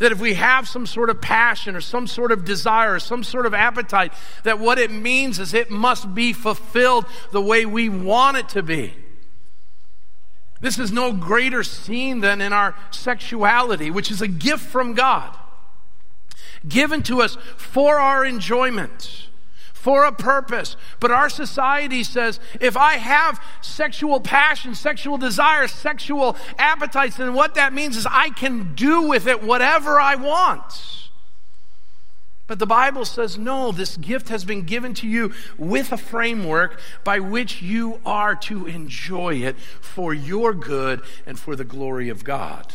That 0.00 0.12
if 0.12 0.20
we 0.20 0.34
have 0.34 0.66
some 0.66 0.86
sort 0.86 1.10
of 1.10 1.20
passion 1.20 1.76
or 1.76 1.80
some 1.80 2.06
sort 2.06 2.32
of 2.32 2.44
desire 2.44 2.94
or 2.94 2.98
some 2.98 3.22
sort 3.22 3.46
of 3.46 3.54
appetite, 3.54 4.12
that 4.42 4.58
what 4.58 4.78
it 4.78 4.90
means 4.90 5.38
is 5.38 5.54
it 5.54 5.70
must 5.70 6.14
be 6.14 6.32
fulfilled 6.32 7.06
the 7.32 7.40
way 7.40 7.64
we 7.64 7.88
want 7.88 8.36
it 8.36 8.48
to 8.50 8.62
be. 8.62 8.94
This 10.60 10.78
is 10.78 10.90
no 10.90 11.12
greater 11.12 11.62
scene 11.62 12.20
than 12.20 12.40
in 12.40 12.52
our 12.52 12.74
sexuality, 12.90 13.90
which 13.90 14.10
is 14.10 14.20
a 14.20 14.28
gift 14.28 14.64
from 14.64 14.94
God, 14.94 15.34
given 16.66 17.02
to 17.04 17.22
us 17.22 17.36
for 17.56 17.98
our 17.98 18.24
enjoyment 18.24 19.29
for 19.80 20.04
a 20.04 20.12
purpose. 20.12 20.76
But 21.00 21.10
our 21.10 21.30
society 21.30 22.04
says 22.04 22.38
if 22.60 22.76
I 22.76 22.94
have 22.94 23.42
sexual 23.62 24.20
passion, 24.20 24.74
sexual 24.74 25.16
desire, 25.16 25.66
sexual 25.68 26.36
appetites, 26.58 27.16
then 27.16 27.32
what 27.32 27.54
that 27.54 27.72
means 27.72 27.96
is 27.96 28.06
I 28.06 28.28
can 28.30 28.74
do 28.74 29.08
with 29.08 29.26
it 29.26 29.42
whatever 29.42 29.98
I 29.98 30.16
want. 30.16 31.08
But 32.46 32.58
the 32.58 32.66
Bible 32.66 33.04
says, 33.04 33.38
no, 33.38 33.72
this 33.72 33.96
gift 33.96 34.28
has 34.28 34.44
been 34.44 34.62
given 34.62 34.92
to 34.94 35.08
you 35.08 35.32
with 35.56 35.92
a 35.92 35.96
framework 35.96 36.80
by 37.04 37.20
which 37.20 37.62
you 37.62 38.00
are 38.04 38.34
to 38.34 38.66
enjoy 38.66 39.36
it 39.36 39.56
for 39.58 40.12
your 40.12 40.52
good 40.52 41.00
and 41.26 41.38
for 41.38 41.56
the 41.56 41.64
glory 41.64 42.08
of 42.08 42.24
God. 42.24 42.74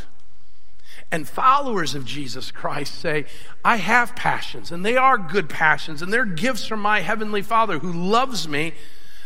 And 1.15 1.25
followers 1.25 1.95
of 1.95 2.03
Jesus 2.03 2.51
Christ 2.51 2.95
say, 2.95 3.23
I 3.63 3.77
have 3.77 4.17
passions, 4.17 4.69
and 4.69 4.85
they 4.85 4.97
are 4.97 5.17
good 5.17 5.47
passions, 5.47 6.01
and 6.01 6.11
they're 6.11 6.25
gifts 6.25 6.67
from 6.67 6.81
my 6.81 6.99
Heavenly 6.99 7.41
Father 7.41 7.79
who 7.79 7.93
loves 7.93 8.49
me, 8.49 8.73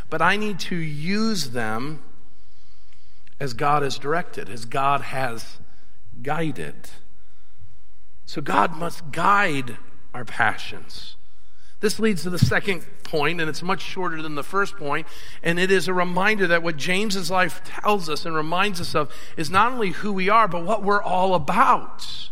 but 0.07 0.21
I 0.21 0.37
need 0.37 0.59
to 0.59 0.75
use 0.75 1.49
them 1.49 2.03
as 3.39 3.55
God 3.55 3.81
has 3.81 3.97
directed, 3.97 4.49
as 4.49 4.65
God 4.65 5.01
has 5.01 5.57
guided. 6.21 6.91
So 8.23 8.39
God 8.39 8.77
must 8.77 9.09
guide 9.11 9.79
our 10.13 10.25
passions. 10.25 11.15
This 11.81 11.99
leads 11.99 12.23
to 12.23 12.29
the 12.29 12.39
second 12.39 12.85
point, 13.03 13.39
and 13.39 13.49
it's 13.49 13.63
much 13.63 13.81
shorter 13.81 14.21
than 14.21 14.35
the 14.35 14.43
first 14.43 14.75
point, 14.75 15.07
and 15.41 15.57
it 15.57 15.71
is 15.71 15.87
a 15.87 15.93
reminder 15.93 16.45
that 16.47 16.61
what 16.61 16.75
James's 16.75 17.31
life 17.31 17.61
tells 17.63 18.09
us 18.09 18.25
and 18.25 18.35
reminds 18.35 18.81
us 18.81 18.95
of 18.95 19.11
is 19.37 19.49
not 19.49 19.71
only 19.71 19.91
who 19.91 20.11
we 20.11 20.29
are, 20.29 20.47
but 20.47 20.65
what 20.65 20.83
we're 20.83 21.01
all 21.01 21.35
about. 21.35 22.29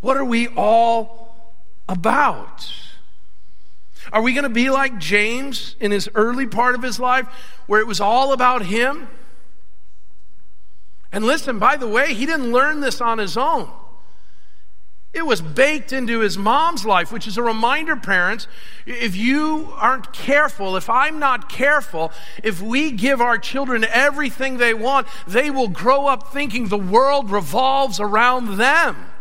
What 0.00 0.16
are 0.16 0.24
we 0.24 0.48
all 0.48 1.52
about? 1.88 2.72
Are 4.12 4.22
we 4.22 4.32
going 4.32 4.44
to 4.44 4.48
be 4.48 4.70
like 4.70 4.98
James 4.98 5.76
in 5.78 5.90
his 5.90 6.08
early 6.14 6.46
part 6.46 6.74
of 6.74 6.82
his 6.82 6.98
life, 6.98 7.26
where 7.66 7.80
it 7.80 7.86
was 7.86 8.00
all 8.00 8.32
about 8.32 8.62
him? 8.62 9.08
And 11.12 11.26
listen, 11.26 11.58
by 11.58 11.76
the 11.76 11.86
way, 11.86 12.14
he 12.14 12.24
didn't 12.24 12.50
learn 12.50 12.80
this 12.80 13.02
on 13.02 13.18
his 13.18 13.36
own. 13.36 13.70
It 15.14 15.26
was 15.26 15.42
baked 15.42 15.92
into 15.92 16.20
his 16.20 16.38
mom's 16.38 16.86
life, 16.86 17.12
which 17.12 17.26
is 17.26 17.36
a 17.36 17.42
reminder, 17.42 17.96
parents, 17.96 18.46
if 18.86 19.14
you 19.14 19.74
aren't 19.76 20.12
careful, 20.14 20.74
if 20.74 20.88
I'm 20.88 21.18
not 21.18 21.50
careful, 21.50 22.12
if 22.42 22.62
we 22.62 22.90
give 22.90 23.20
our 23.20 23.36
children 23.36 23.84
everything 23.84 24.56
they 24.56 24.72
want, 24.72 25.06
they 25.26 25.50
will 25.50 25.68
grow 25.68 26.06
up 26.06 26.32
thinking 26.32 26.68
the 26.68 26.78
world 26.78 27.30
revolves 27.30 28.00
around 28.00 28.56
them. 28.56 29.11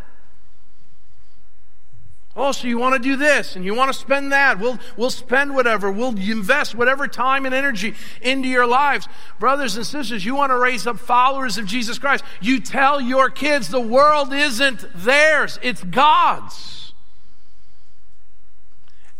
Oh, 2.43 2.51
so 2.51 2.67
you 2.67 2.79
want 2.79 2.95
to 2.95 2.99
do 2.99 3.17
this 3.17 3.55
and 3.55 3.63
you 3.63 3.75
want 3.75 3.93
to 3.93 3.97
spend 3.97 4.31
that. 4.31 4.57
We'll, 4.57 4.79
we'll 4.97 5.11
spend 5.11 5.53
whatever. 5.53 5.91
We'll 5.91 6.17
invest 6.17 6.73
whatever 6.73 7.07
time 7.07 7.45
and 7.45 7.53
energy 7.53 7.93
into 8.19 8.47
your 8.47 8.65
lives. 8.65 9.07
Brothers 9.37 9.77
and 9.77 9.85
sisters, 9.85 10.25
you 10.25 10.33
want 10.33 10.49
to 10.49 10.57
raise 10.57 10.87
up 10.87 10.97
followers 10.97 11.59
of 11.59 11.67
Jesus 11.67 11.99
Christ. 11.99 12.23
You 12.41 12.59
tell 12.59 12.99
your 12.99 13.29
kids 13.29 13.67
the 13.67 13.79
world 13.79 14.33
isn't 14.33 14.87
theirs, 14.95 15.59
it's 15.61 15.83
God's. 15.83 16.93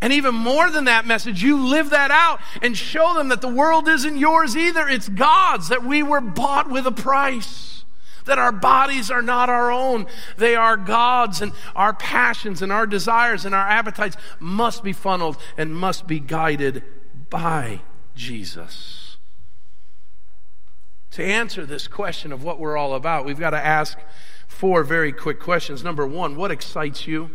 And 0.02 0.12
even 0.14 0.34
more 0.34 0.72
than 0.72 0.86
that 0.86 1.06
message, 1.06 1.44
you 1.44 1.64
live 1.64 1.92
that 1.92 2.10
out 2.10 2.40
and 2.64 2.76
show 2.76 3.14
them 3.14 3.28
that 3.28 3.42
the 3.42 3.48
world 3.48 3.88
isn't 3.88 4.18
yours 4.18 4.58
either. 4.58 4.90
It's 4.90 5.08
God's, 5.08 5.70
that 5.70 5.84
we 5.84 6.02
were 6.02 6.22
bought 6.22 6.72
with 6.72 6.88
a 6.88 6.92
price. 6.92 7.81
That 8.26 8.38
our 8.38 8.52
bodies 8.52 9.10
are 9.10 9.22
not 9.22 9.50
our 9.50 9.72
own. 9.72 10.08
They 10.38 10.56
are 10.56 10.78
God's, 10.78 11.42
and 11.42 11.54
our 11.76 11.94
passions 11.94 12.62
and 12.62 12.72
our 12.72 12.86
desires 12.86 13.46
and 13.46 13.56
our 13.56 13.68
appetites 13.68 14.18
must 14.40 14.84
be 14.84 14.94
funneled 14.94 15.38
and 15.58 15.76
must 15.76 16.08
be 16.08 16.20
guided 16.20 16.84
by 17.30 17.82
Jesus. 18.16 19.18
To 21.12 21.24
answer 21.24 21.66
this 21.66 21.88
question 21.88 22.32
of 22.32 22.44
what 22.44 22.60
we're 22.60 22.78
all 22.78 22.94
about, 22.94 23.26
we've 23.26 23.40
got 23.40 23.50
to 23.50 23.66
ask 23.66 23.98
four 24.48 24.84
very 24.84 25.12
quick 25.12 25.40
questions. 25.40 25.84
Number 25.84 26.08
one, 26.08 26.36
what 26.36 26.52
excites 26.52 27.06
you? 27.06 27.30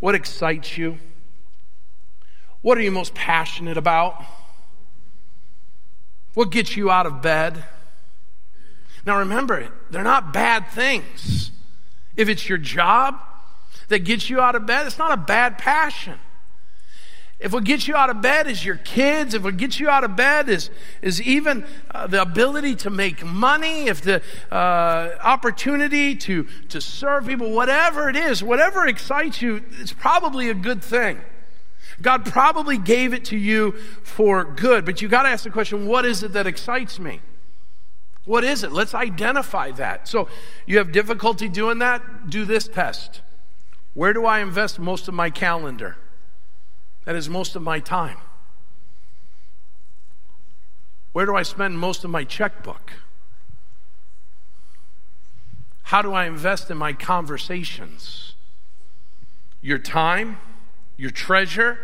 What 0.00 0.14
excites 0.14 0.76
you? 0.76 0.98
What 2.60 2.76
are 2.76 2.82
you 2.82 2.90
most 2.90 3.14
passionate 3.14 3.76
about? 3.76 4.22
What 6.34 6.50
gets 6.50 6.76
you 6.76 6.90
out 6.90 7.06
of 7.06 7.22
bed? 7.22 7.64
Now 9.06 9.18
remember, 9.18 9.68
they're 9.90 10.02
not 10.02 10.32
bad 10.32 10.68
things. 10.68 11.50
If 12.16 12.28
it's 12.28 12.48
your 12.48 12.58
job 12.58 13.18
that 13.88 14.00
gets 14.00 14.30
you 14.30 14.40
out 14.40 14.54
of 14.54 14.66
bed, 14.66 14.86
it's 14.86 14.98
not 14.98 15.12
a 15.12 15.16
bad 15.16 15.58
passion. 15.58 16.18
If 17.40 17.52
what 17.52 17.64
gets 17.64 17.86
you 17.88 17.96
out 17.96 18.08
of 18.08 18.22
bed 18.22 18.46
is 18.46 18.64
your 18.64 18.76
kids, 18.76 19.34
if 19.34 19.42
what 19.42 19.56
gets 19.56 19.78
you 19.78 19.88
out 19.88 20.04
of 20.04 20.16
bed 20.16 20.48
is, 20.48 20.70
is 21.02 21.20
even 21.20 21.66
uh, 21.90 22.06
the 22.06 22.22
ability 22.22 22.76
to 22.76 22.90
make 22.90 23.24
money, 23.24 23.88
if 23.88 24.00
the 24.00 24.22
uh, 24.50 25.10
opportunity 25.20 26.14
to, 26.16 26.44
to 26.70 26.80
serve 26.80 27.26
people, 27.26 27.50
whatever 27.50 28.08
it 28.08 28.16
is, 28.16 28.42
whatever 28.42 28.86
excites 28.86 29.42
you, 29.42 29.62
it's 29.80 29.92
probably 29.92 30.48
a 30.48 30.54
good 30.54 30.82
thing. 30.82 31.20
God 32.00 32.24
probably 32.24 32.78
gave 32.78 33.12
it 33.12 33.26
to 33.26 33.36
you 33.36 33.72
for 34.02 34.44
good, 34.44 34.84
but 34.84 35.02
you 35.02 35.08
got 35.08 35.24
to 35.24 35.28
ask 35.28 35.44
the 35.44 35.50
question 35.50 35.86
what 35.86 36.06
is 36.06 36.22
it 36.22 36.32
that 36.32 36.46
excites 36.46 36.98
me? 36.98 37.20
What 38.24 38.44
is 38.44 38.64
it? 38.64 38.72
Let's 38.72 38.94
identify 38.94 39.70
that. 39.72 40.08
So 40.08 40.28
you 40.66 40.78
have 40.78 40.92
difficulty 40.92 41.48
doing 41.48 41.78
that? 41.78 42.30
Do 42.30 42.44
this 42.44 42.66
test. 42.66 43.20
Where 43.92 44.12
do 44.12 44.24
I 44.24 44.40
invest 44.40 44.78
most 44.78 45.08
of 45.08 45.14
my 45.14 45.30
calendar? 45.30 45.96
That 47.04 47.16
is 47.16 47.28
most 47.28 47.54
of 47.54 47.62
my 47.62 47.80
time. 47.80 48.16
Where 51.12 51.26
do 51.26 51.36
I 51.36 51.42
spend 51.42 51.78
most 51.78 52.02
of 52.02 52.10
my 52.10 52.24
checkbook? 52.24 52.92
How 55.84 56.02
do 56.02 56.12
I 56.12 56.24
invest 56.24 56.70
in 56.70 56.78
my 56.78 56.92
conversations? 56.92 58.34
Your 59.60 59.78
time, 59.78 60.38
your 60.96 61.10
treasure, 61.10 61.78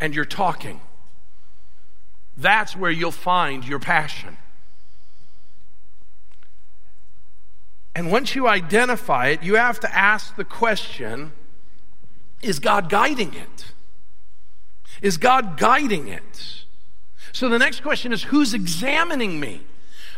and 0.00 0.14
your 0.14 0.24
talking. 0.24 0.80
That's 2.36 2.76
where 2.76 2.90
you'll 2.90 3.10
find 3.10 3.66
your 3.66 3.78
passion. 3.78 4.38
And 7.96 8.12
once 8.12 8.34
you 8.34 8.46
identify 8.46 9.28
it, 9.28 9.42
you 9.42 9.54
have 9.54 9.80
to 9.80 9.96
ask 9.96 10.36
the 10.36 10.44
question 10.44 11.32
is 12.42 12.58
God 12.58 12.90
guiding 12.90 13.32
it? 13.32 13.72
Is 15.00 15.16
God 15.16 15.56
guiding 15.56 16.06
it? 16.06 16.64
So 17.32 17.48
the 17.48 17.58
next 17.58 17.80
question 17.80 18.12
is 18.12 18.24
who's 18.24 18.52
examining 18.52 19.40
me? 19.40 19.62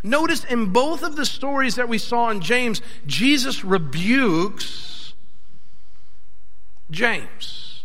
Notice 0.03 0.43
in 0.45 0.73
both 0.73 1.05
of 1.05 1.15
the 1.15 1.25
stories 1.25 1.77
that 1.77 1.89
we 1.89 1.99
saw 1.99 2.31
in 2.31 2.41
James, 2.41 2.83
Jesus 3.07 3.65
rebukes 3.65 5.15
James. 6.91 7.85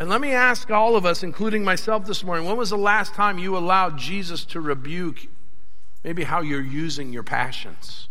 And 0.00 0.08
let 0.08 0.20
me 0.20 0.32
ask 0.32 0.72
all 0.72 0.96
of 0.96 1.06
us, 1.06 1.22
including 1.22 1.62
myself 1.62 2.04
this 2.04 2.24
morning, 2.24 2.46
when 2.46 2.56
was 2.56 2.70
the 2.70 2.76
last 2.76 3.14
time 3.14 3.38
you 3.38 3.56
allowed 3.56 3.96
Jesus 3.96 4.44
to 4.46 4.60
rebuke 4.60 5.28
maybe 6.02 6.24
how 6.24 6.40
you're 6.40 6.60
using 6.60 7.12
your 7.12 7.22
passions? 7.22 8.07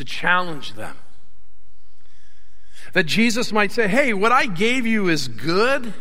To 0.00 0.04
challenge 0.06 0.72
them. 0.72 0.96
That 2.94 3.04
Jesus 3.04 3.52
might 3.52 3.70
say, 3.70 3.86
Hey, 3.86 4.14
what 4.14 4.32
I 4.32 4.46
gave 4.46 4.86
you 4.86 5.10
is 5.10 5.28
good. 5.28 5.92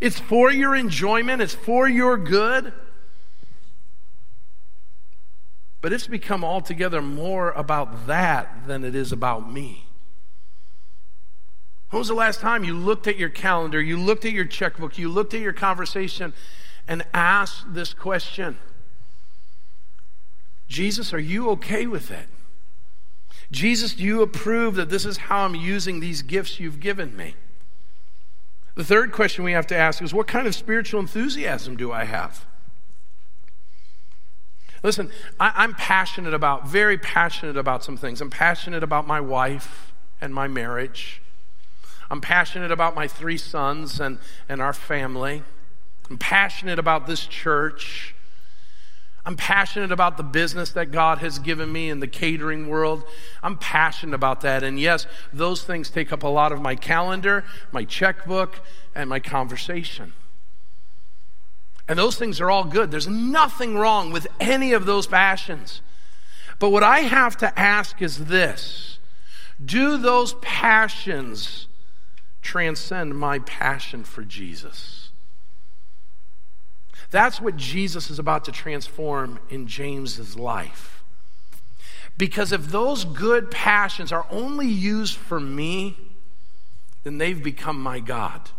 It's 0.00 0.18
for 0.18 0.50
your 0.50 0.74
enjoyment, 0.74 1.40
it's 1.40 1.54
for 1.54 1.88
your 1.88 2.18
good. 2.18 2.72
But 5.82 5.92
it's 5.92 6.08
become 6.08 6.42
altogether 6.44 7.00
more 7.00 7.52
about 7.52 8.08
that 8.08 8.66
than 8.66 8.82
it 8.82 8.96
is 8.96 9.12
about 9.12 9.52
me. 9.52 9.86
When 11.90 12.00
was 12.00 12.08
the 12.08 12.14
last 12.14 12.40
time 12.40 12.64
you 12.64 12.74
looked 12.74 13.06
at 13.06 13.16
your 13.16 13.28
calendar, 13.28 13.80
you 13.80 13.96
looked 13.98 14.24
at 14.24 14.32
your 14.32 14.46
checkbook, 14.46 14.98
you 14.98 15.08
looked 15.08 15.32
at 15.32 15.40
your 15.40 15.52
conversation, 15.52 16.32
and 16.88 17.04
asked 17.14 17.72
this 17.72 17.94
question 17.94 18.58
Jesus, 20.66 21.14
are 21.14 21.20
you 21.20 21.50
okay 21.50 21.86
with 21.86 22.10
it? 22.10 22.26
Jesus, 23.50 23.94
do 23.94 24.02
you 24.02 24.22
approve 24.22 24.74
that 24.76 24.88
this 24.88 25.04
is 25.04 25.16
how 25.16 25.44
I'm 25.44 25.54
using 25.54 26.00
these 26.00 26.22
gifts 26.22 26.58
you've 26.58 26.80
given 26.80 27.16
me? 27.16 27.34
The 28.74 28.84
third 28.84 29.12
question 29.12 29.44
we 29.44 29.52
have 29.52 29.66
to 29.68 29.76
ask 29.76 30.02
is 30.02 30.12
what 30.12 30.26
kind 30.26 30.46
of 30.46 30.54
spiritual 30.54 31.00
enthusiasm 31.00 31.76
do 31.76 31.92
I 31.92 32.04
have? 32.04 32.44
Listen, 34.82 35.10
I, 35.40 35.64
am 35.64 35.74
passionate 35.74 36.34
about, 36.34 36.68
very 36.68 36.98
passionate 36.98 37.56
about 37.56 37.82
some 37.82 37.96
things. 37.96 38.20
I'm 38.20 38.30
passionate 38.30 38.82
about 38.82 39.06
my 39.06 39.20
wife 39.20 39.94
and 40.20 40.34
my 40.34 40.46
marriage. 40.46 41.22
I'm 42.10 42.20
passionate 42.20 42.70
about 42.70 42.94
my 42.94 43.08
three 43.08 43.38
sons 43.38 43.98
and, 43.98 44.18
and 44.48 44.60
our 44.60 44.74
family. 44.74 45.42
I'm 46.10 46.18
passionate 46.18 46.78
about 46.78 47.06
this 47.06 47.26
church. 47.26 48.13
I'm 49.26 49.36
passionate 49.36 49.90
about 49.90 50.18
the 50.18 50.22
business 50.22 50.72
that 50.72 50.90
God 50.90 51.18
has 51.18 51.38
given 51.38 51.72
me 51.72 51.88
in 51.88 52.00
the 52.00 52.06
catering 52.06 52.68
world. 52.68 53.04
I'm 53.42 53.56
passionate 53.56 54.14
about 54.14 54.42
that. 54.42 54.62
And 54.62 54.78
yes, 54.78 55.06
those 55.32 55.64
things 55.64 55.88
take 55.88 56.12
up 56.12 56.22
a 56.22 56.28
lot 56.28 56.52
of 56.52 56.60
my 56.60 56.74
calendar, 56.74 57.44
my 57.72 57.84
checkbook, 57.84 58.60
and 58.94 59.08
my 59.08 59.20
conversation. 59.20 60.12
And 61.88 61.98
those 61.98 62.16
things 62.16 62.40
are 62.40 62.50
all 62.50 62.64
good. 62.64 62.90
There's 62.90 63.08
nothing 63.08 63.76
wrong 63.76 64.12
with 64.12 64.26
any 64.40 64.72
of 64.72 64.84
those 64.84 65.06
passions. 65.06 65.80
But 66.58 66.70
what 66.70 66.82
I 66.82 67.00
have 67.00 67.36
to 67.38 67.58
ask 67.58 68.00
is 68.02 68.26
this 68.26 68.98
Do 69.64 69.96
those 69.96 70.34
passions 70.34 71.66
transcend 72.42 73.18
my 73.18 73.38
passion 73.40 74.04
for 74.04 74.22
Jesus? 74.22 75.03
That's 77.14 77.40
what 77.40 77.56
Jesus 77.56 78.10
is 78.10 78.18
about 78.18 78.46
to 78.46 78.50
transform 78.50 79.38
in 79.48 79.68
James's 79.68 80.36
life. 80.36 81.04
Because 82.18 82.50
if 82.50 82.66
those 82.66 83.04
good 83.04 83.52
passions 83.52 84.10
are 84.10 84.26
only 84.32 84.66
used 84.66 85.16
for 85.16 85.38
me, 85.38 85.96
then 87.04 87.18
they've 87.18 87.40
become 87.40 87.80
my 87.80 88.00
God. 88.00 88.50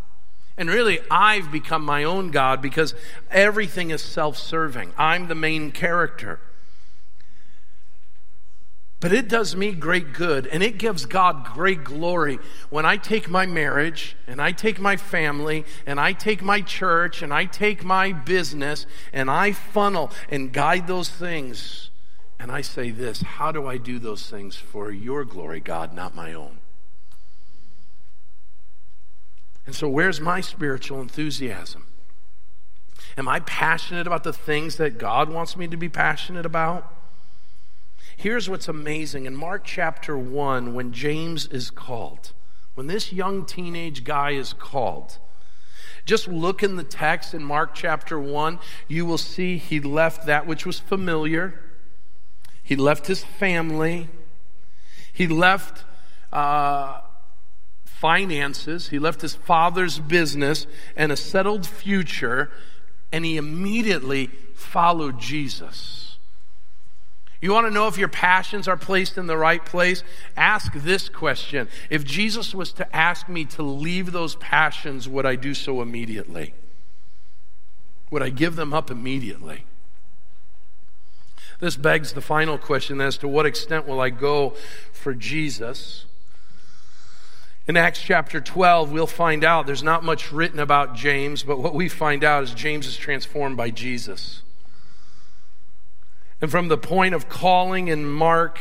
And 0.55 0.69
really, 0.69 1.01
I've 1.11 1.51
become 1.51 1.83
my 1.83 2.05
own 2.05 2.31
God 2.31 2.61
because 2.61 2.95
everything 3.29 3.89
is 3.89 4.01
self 4.01 4.37
serving. 4.37 4.93
I'm 4.97 5.27
the 5.27 5.35
main 5.35 5.73
character. 5.73 6.39
But 9.05 9.13
it 9.13 9.27
does 9.27 9.55
me 9.55 9.71
great 9.71 10.13
good 10.13 10.47
and 10.47 10.63
it 10.63 10.79
gives 10.79 11.05
God 11.05 11.45
great 11.53 11.83
glory 11.83 12.39
when 12.71 12.87
I 12.87 12.97
take 12.97 13.29
my 13.29 13.45
marriage 13.45 14.15
and 14.25 14.41
I 14.41 14.51
take 14.51 14.79
my 14.79 14.97
family 14.97 15.63
and 15.85 15.99
I 15.99 16.13
take 16.13 16.41
my 16.41 16.61
church 16.61 17.21
and 17.21 17.31
I 17.31 17.45
take 17.45 17.83
my 17.83 18.13
business 18.13 18.87
and 19.13 19.29
I 19.29 19.51
funnel 19.51 20.09
and 20.27 20.51
guide 20.51 20.87
those 20.87 21.07
things. 21.07 21.91
And 22.39 22.51
I 22.51 22.61
say 22.61 22.89
this 22.89 23.21
how 23.21 23.51
do 23.51 23.67
I 23.67 23.77
do 23.77 23.99
those 23.99 24.27
things 24.27 24.55
for 24.55 24.89
your 24.89 25.23
glory, 25.23 25.59
God, 25.59 25.93
not 25.93 26.15
my 26.15 26.33
own? 26.33 26.57
And 29.67 29.75
so, 29.75 29.87
where's 29.87 30.19
my 30.19 30.41
spiritual 30.41 30.99
enthusiasm? 30.99 31.85
Am 33.19 33.27
I 33.27 33.41
passionate 33.41 34.07
about 34.07 34.23
the 34.23 34.33
things 34.33 34.77
that 34.77 34.97
God 34.97 35.29
wants 35.29 35.55
me 35.55 35.67
to 35.67 35.77
be 35.77 35.89
passionate 35.89 36.47
about? 36.47 36.91
Here's 38.17 38.49
what's 38.49 38.67
amazing. 38.67 39.25
In 39.25 39.35
Mark 39.35 39.63
chapter 39.65 40.17
1, 40.17 40.73
when 40.73 40.93
James 40.93 41.47
is 41.47 41.69
called, 41.69 42.31
when 42.73 42.87
this 42.87 43.11
young 43.11 43.45
teenage 43.45 44.03
guy 44.03 44.31
is 44.31 44.53
called, 44.53 45.17
just 46.05 46.27
look 46.27 46.63
in 46.63 46.75
the 46.75 46.83
text 46.83 47.33
in 47.33 47.43
Mark 47.43 47.73
chapter 47.73 48.19
1, 48.19 48.59
you 48.87 49.05
will 49.05 49.17
see 49.17 49.57
he 49.57 49.79
left 49.79 50.27
that 50.27 50.47
which 50.47 50.65
was 50.65 50.79
familiar, 50.79 51.59
he 52.63 52.75
left 52.75 53.07
his 53.07 53.23
family, 53.23 54.09
he 55.11 55.27
left 55.27 55.83
uh, 56.31 57.01
finances, 57.83 58.89
he 58.89 58.99
left 58.99 59.21
his 59.21 59.35
father's 59.35 59.99
business 59.99 60.67
and 60.95 61.11
a 61.11 61.17
settled 61.17 61.65
future, 61.65 62.51
and 63.11 63.25
he 63.25 63.37
immediately 63.37 64.27
followed 64.53 65.19
Jesus. 65.19 66.14
You 67.45 67.51
want 67.51 67.67
to 67.67 67.71
know 67.71 67.87
if 67.87 67.99
your 67.99 68.07
passions 68.07 68.67
are 68.67 68.75
placed 68.75 69.19
in 69.19 69.27
the 69.27 69.37
right 69.37 69.63
place? 69.63 70.03
Ask 70.35 70.73
this 70.73 71.09
question. 71.09 71.67
If 71.91 72.03
Jesus 72.03 72.55
was 72.55 72.73
to 72.73 72.95
ask 72.95 73.29
me 73.29 73.45
to 73.45 73.61
leave 73.61 74.13
those 74.13 74.35
passions, 74.37 75.07
would 75.07 75.27
I 75.27 75.35
do 75.35 75.53
so 75.53 75.83
immediately? 75.83 76.55
Would 78.09 78.23
I 78.23 78.29
give 78.29 78.55
them 78.55 78.73
up 78.73 78.89
immediately? 78.89 79.65
This 81.59 81.77
begs 81.77 82.13
the 82.13 82.19
final 82.21 82.57
question 82.57 82.99
as 82.99 83.15
to 83.19 83.27
what 83.27 83.45
extent 83.45 83.87
will 83.87 84.01
I 84.01 84.09
go 84.09 84.55
for 84.91 85.13
Jesus? 85.13 86.05
In 87.67 87.77
Acts 87.77 88.01
chapter 88.01 88.41
12, 88.41 88.91
we'll 88.91 89.05
find 89.05 89.43
out 89.43 89.67
there's 89.67 89.83
not 89.83 90.03
much 90.03 90.31
written 90.31 90.59
about 90.59 90.95
James, 90.95 91.43
but 91.43 91.59
what 91.59 91.75
we 91.75 91.89
find 91.89 92.23
out 92.23 92.41
is 92.41 92.55
James 92.55 92.87
is 92.87 92.97
transformed 92.97 93.55
by 93.55 93.69
Jesus. 93.69 94.41
And 96.45 96.51
from 96.51 96.67
the 96.67 96.77
point 96.77 97.15
of 97.15 97.27
calling 97.27 97.87
in 97.87 98.05
Mark 98.05 98.59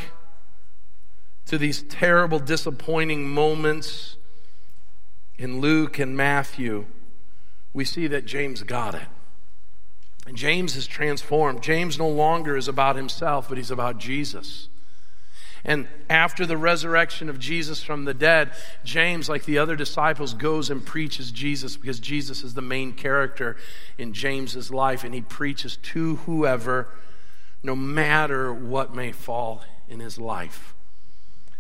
to 1.45 1.59
these 1.59 1.83
terrible, 1.83 2.39
disappointing 2.39 3.29
moments 3.29 4.17
in 5.37 5.61
Luke 5.61 5.99
and 5.99 6.17
Matthew, 6.17 6.87
we 7.75 7.85
see 7.85 8.07
that 8.07 8.25
James 8.25 8.63
got 8.63 8.95
it. 8.95 9.07
And 10.27 10.35
James 10.35 10.77
is 10.77 10.87
transformed. 10.87 11.63
James 11.63 11.99
no 11.99 12.09
longer 12.09 12.57
is 12.57 12.69
about 12.69 12.97
himself, 12.97 13.51
but 13.51 13.59
he's 13.59 13.71
about 13.71 13.99
Jesus. 13.99 14.71
And 15.63 15.87
after 16.09 16.47
the 16.47 16.57
resurrection 16.57 17.29
of 17.29 17.39
Jesus 17.39 17.83
from 17.83 18.07
the 18.07 18.15
dead, 18.15 18.53
James, 18.83 19.29
like 19.29 19.45
the 19.45 19.59
other 19.59 19.77
disciples, 19.77 20.33
goes 20.33 20.71
and 20.71 20.87
preaches 20.87 21.31
Jesus 21.31 21.77
because 21.77 22.01
Jesus 22.01 22.43
is 22.45 22.55
the 22.55 22.63
main 22.63 22.95
character 22.95 23.59
in 23.99 24.15
James's 24.15 24.71
life. 24.71 25.05
And 25.05 25.15
he 25.15 25.21
preaches 25.21 25.77
to 25.77 26.17
whoever, 26.17 26.89
no 27.65 27.75
matter 27.75 28.53
what 28.53 28.95
may 28.95 29.11
fall 29.11 29.65
in 29.89 29.99
his 29.99 30.19
life. 30.19 30.75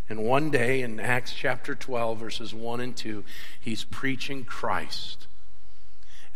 And 0.09 0.23
one 0.23 0.51
day 0.51 0.83
in 0.83 1.01
Acts 1.01 1.33
chapter 1.33 1.75
12, 1.75 2.19
verses 2.19 2.55
1 2.55 2.81
and 2.81 2.95
2, 2.95 3.25
he's 3.59 3.85
preaching 3.85 4.45
Christ. 4.45 5.27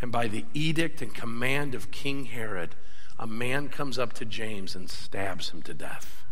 And 0.01 0.11
by 0.11 0.27
the 0.27 0.45
edict 0.55 1.03
and 1.03 1.13
command 1.13 1.75
of 1.75 1.91
King 1.91 2.25
Herod, 2.25 2.73
a 3.19 3.27
man 3.27 3.69
comes 3.69 3.99
up 3.99 4.13
to 4.13 4.25
James 4.25 4.75
and 4.75 4.89
stabs 4.89 5.51
him 5.51 5.61
to 5.61 5.73
death 5.75 6.23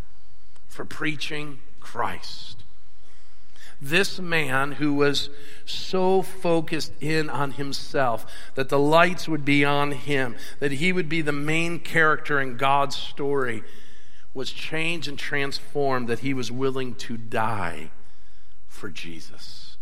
for 0.67 0.83
preaching 0.83 1.59
Christ. 1.79 2.63
This 3.81 4.19
man 4.19 4.73
who 4.73 4.93
was 4.93 5.29
so 5.65 6.21
focused 6.21 6.93
in 6.99 7.29
on 7.29 7.51
himself 7.51 8.25
that 8.55 8.69
the 8.69 8.79
lights 8.79 9.27
would 9.27 9.45
be 9.45 9.63
on 9.63 9.91
him, 9.91 10.35
that 10.59 10.73
he 10.73 10.91
would 10.91 11.07
be 11.07 11.21
the 11.21 11.31
main 11.31 11.79
character 11.79 12.41
in 12.41 12.57
God's 12.57 12.95
story, 12.95 13.63
was 14.33 14.51
changed 14.51 15.07
and 15.07 15.17
transformed 15.17 16.07
that 16.07 16.19
he 16.19 16.33
was 16.33 16.51
willing 16.51 16.95
to 16.95 17.17
die 17.17 17.91
for 18.67 18.89
Jesus. 18.89 19.77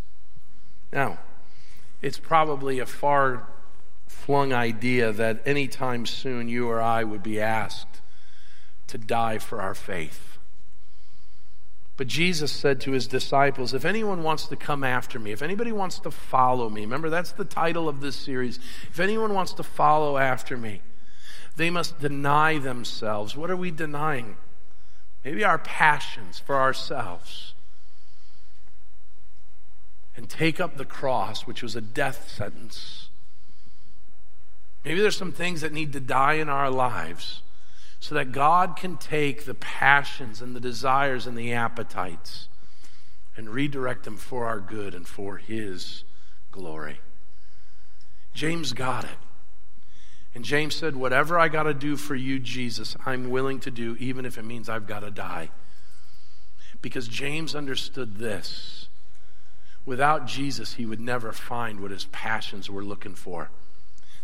Now, 0.92 1.20
it's 2.02 2.20
probably 2.20 2.80
a 2.80 2.86
far 2.86 3.48
flung 4.08 4.54
idea 4.54 5.12
that 5.12 5.42
anytime 5.46 6.06
soon 6.06 6.48
you 6.48 6.70
or 6.70 6.82
I 6.82 7.04
would 7.04 7.24
be 7.24 7.40
asked 7.40 8.02
to 8.88 8.98
die 8.98 9.38
for 9.38 9.62
our 9.62 9.76
faith. 9.76 10.35
But 11.98 12.08
Jesus 12.08 12.52
said 12.52 12.82
to 12.82 12.92
his 12.92 13.08
disciples, 13.08 13.74
If 13.74 13.86
anyone 13.86 14.22
wants 14.22 14.48
to 14.48 14.56
come 14.56 14.84
after 14.84 15.18
me, 15.18 15.32
if 15.32 15.42
anybody 15.42 15.72
wants 15.72 16.00
to 16.00 16.12
follow 16.12 16.70
me, 16.70 16.82
remember 16.82 17.10
that's 17.10 17.32
the 17.32 17.46
title 17.46 17.88
of 17.88 18.02
this 18.02 18.16
series. 18.16 18.60
If 18.90 19.00
anyone 19.00 19.34
wants 19.34 19.54
to 19.54 19.64
follow 19.64 20.18
after 20.18 20.58
me, 20.58 20.82
they 21.56 21.70
must 21.70 22.00
deny 22.00 22.58
themselves. 22.58 23.38
What 23.38 23.50
are 23.50 23.56
we 23.56 23.72
denying? 23.72 24.36
Maybe 25.24 25.44
our 25.44 25.58
passions 25.58 26.38
for 26.38 26.56
ourselves. 26.56 27.54
And 30.18 30.30
take 30.30 30.60
up 30.60 30.78
the 30.78 30.86
cross, 30.86 31.48
which 31.48 31.64
was 31.64 31.76
a 31.76 31.82
death 31.82 32.30
sentence 32.30 33.06
Maybe 34.86 35.02
there's 35.02 35.18
some 35.18 35.32
things 35.32 35.62
that 35.62 35.74
need 35.74 35.94
to 35.94 36.00
die 36.00 36.34
in 36.34 36.48
our 36.48 36.70
lives 36.70 37.42
so 38.06 38.14
that 38.14 38.32
God 38.32 38.76
can 38.76 38.98
take 38.98 39.46
the 39.46 39.56
passions 39.56 40.40
and 40.40 40.56
the 40.56 40.60
desires 40.60 41.26
and 41.26 41.36
the 41.36 41.54
appetites 41.54 42.48
and 43.36 43.50
redirect 43.50 44.04
them 44.04 44.16
for 44.16 44.46
our 44.46 44.60
good 44.60 44.94
and 44.94 45.08
for 45.08 45.38
His 45.38 46.04
glory. 46.52 47.00
James 48.36 48.74
got 48.74 49.06
it. 49.06 49.18
And 50.36 50.46
James 50.46 50.76
said, 50.76 50.96
Whatever 50.96 51.40
I 51.40 51.48
got 51.48 51.64
to 51.64 51.74
do 51.74 51.98
for 51.98 52.14
you, 52.14 52.38
Jesus, 52.38 52.96
I'm 53.08 53.32
willing 53.32 53.60
to 53.62 53.72
do, 53.72 53.96
even 54.00 54.24
if 54.28 54.38
it 54.38 54.46
means 54.46 54.70
I've 54.70 54.86
got 54.86 55.00
to 55.00 55.10
die. 55.10 55.50
Because 56.84 57.08
James 57.08 57.56
understood 57.56 58.18
this. 58.18 58.88
Without 59.84 60.28
Jesus, 60.28 60.76
he 60.76 60.86
would 60.86 61.02
never 61.02 61.32
find 61.32 61.80
what 61.80 61.90
his 61.90 62.06
passions 62.12 62.70
were 62.70 62.84
looking 62.84 63.16
for. 63.16 63.50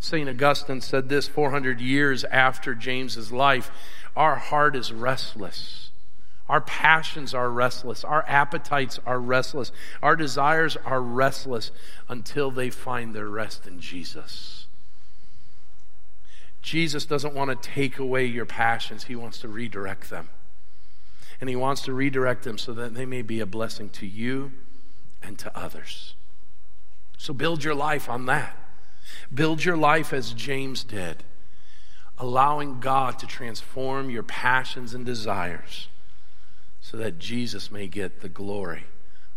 St. 0.02 0.28
Augustine 0.28 0.82
said 0.82 1.10
this 1.10 1.28
400 1.28 1.80
years 1.80 2.24
after 2.26 2.74
James's 2.74 3.32
life 3.32 3.72
our 4.14 4.36
heart 4.36 4.76
is 4.76 4.92
restless. 4.92 5.92
Our 6.50 6.60
passions 6.60 7.34
are 7.34 7.50
restless. 7.50 8.04
Our 8.04 8.26
appetites 8.28 9.00
are 9.06 9.20
restless. 9.20 9.72
Our 10.02 10.18
desires 10.18 10.76
are 10.84 11.02
restless 11.02 11.72
until 12.10 12.52
they 12.52 12.70
find 12.70 13.14
their 13.14 13.30
rest 13.30 13.68
in 13.68 13.80
Jesus. 13.80 14.66
Jesus 16.62 17.06
doesn't 17.06 17.34
want 17.34 17.50
to 17.52 17.70
take 17.70 18.00
away 18.00 18.26
your 18.26 18.46
passions, 18.46 19.06
He 19.06 19.16
wants 19.16 19.40
to 19.40 19.48
redirect 19.48 20.10
them. 20.10 20.30
And 21.40 21.50
He 21.50 21.56
wants 21.56 21.84
to 21.84 21.94
redirect 21.94 22.44
them 22.44 22.58
so 22.58 22.74
that 22.74 22.96
they 22.96 23.06
may 23.06 23.22
be 23.22 23.40
a 23.40 23.46
blessing 23.46 23.90
to 23.92 24.06
you 24.06 24.52
and 25.24 25.40
to 25.40 25.58
others. 25.58 26.16
So 27.18 27.34
build 27.34 27.64
your 27.64 27.76
life 27.76 28.10
on 28.10 28.26
that. 28.26 28.58
Build 29.34 29.64
your 29.64 29.78
life 29.78 30.14
as 30.14 30.34
James 30.34 30.84
did, 30.84 31.24
allowing 32.18 32.80
God 32.80 33.20
to 33.20 33.28
transform 33.28 34.10
your 34.10 34.24
passions 34.24 34.94
and 34.94 35.06
desires 35.06 35.88
so 36.82 36.98
that 36.98 37.20
Jesus 37.20 37.72
may 37.72 37.88
get 37.88 38.22
the 38.22 38.30
glory 38.30 38.86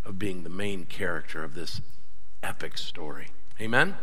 of 0.04 0.18
being 0.18 0.42
the 0.42 0.50
main 0.50 0.84
character 0.84 1.44
of 1.44 1.54
this 1.54 1.80
epic 2.42 2.76
story. 2.76 3.28
Amen? 3.60 3.96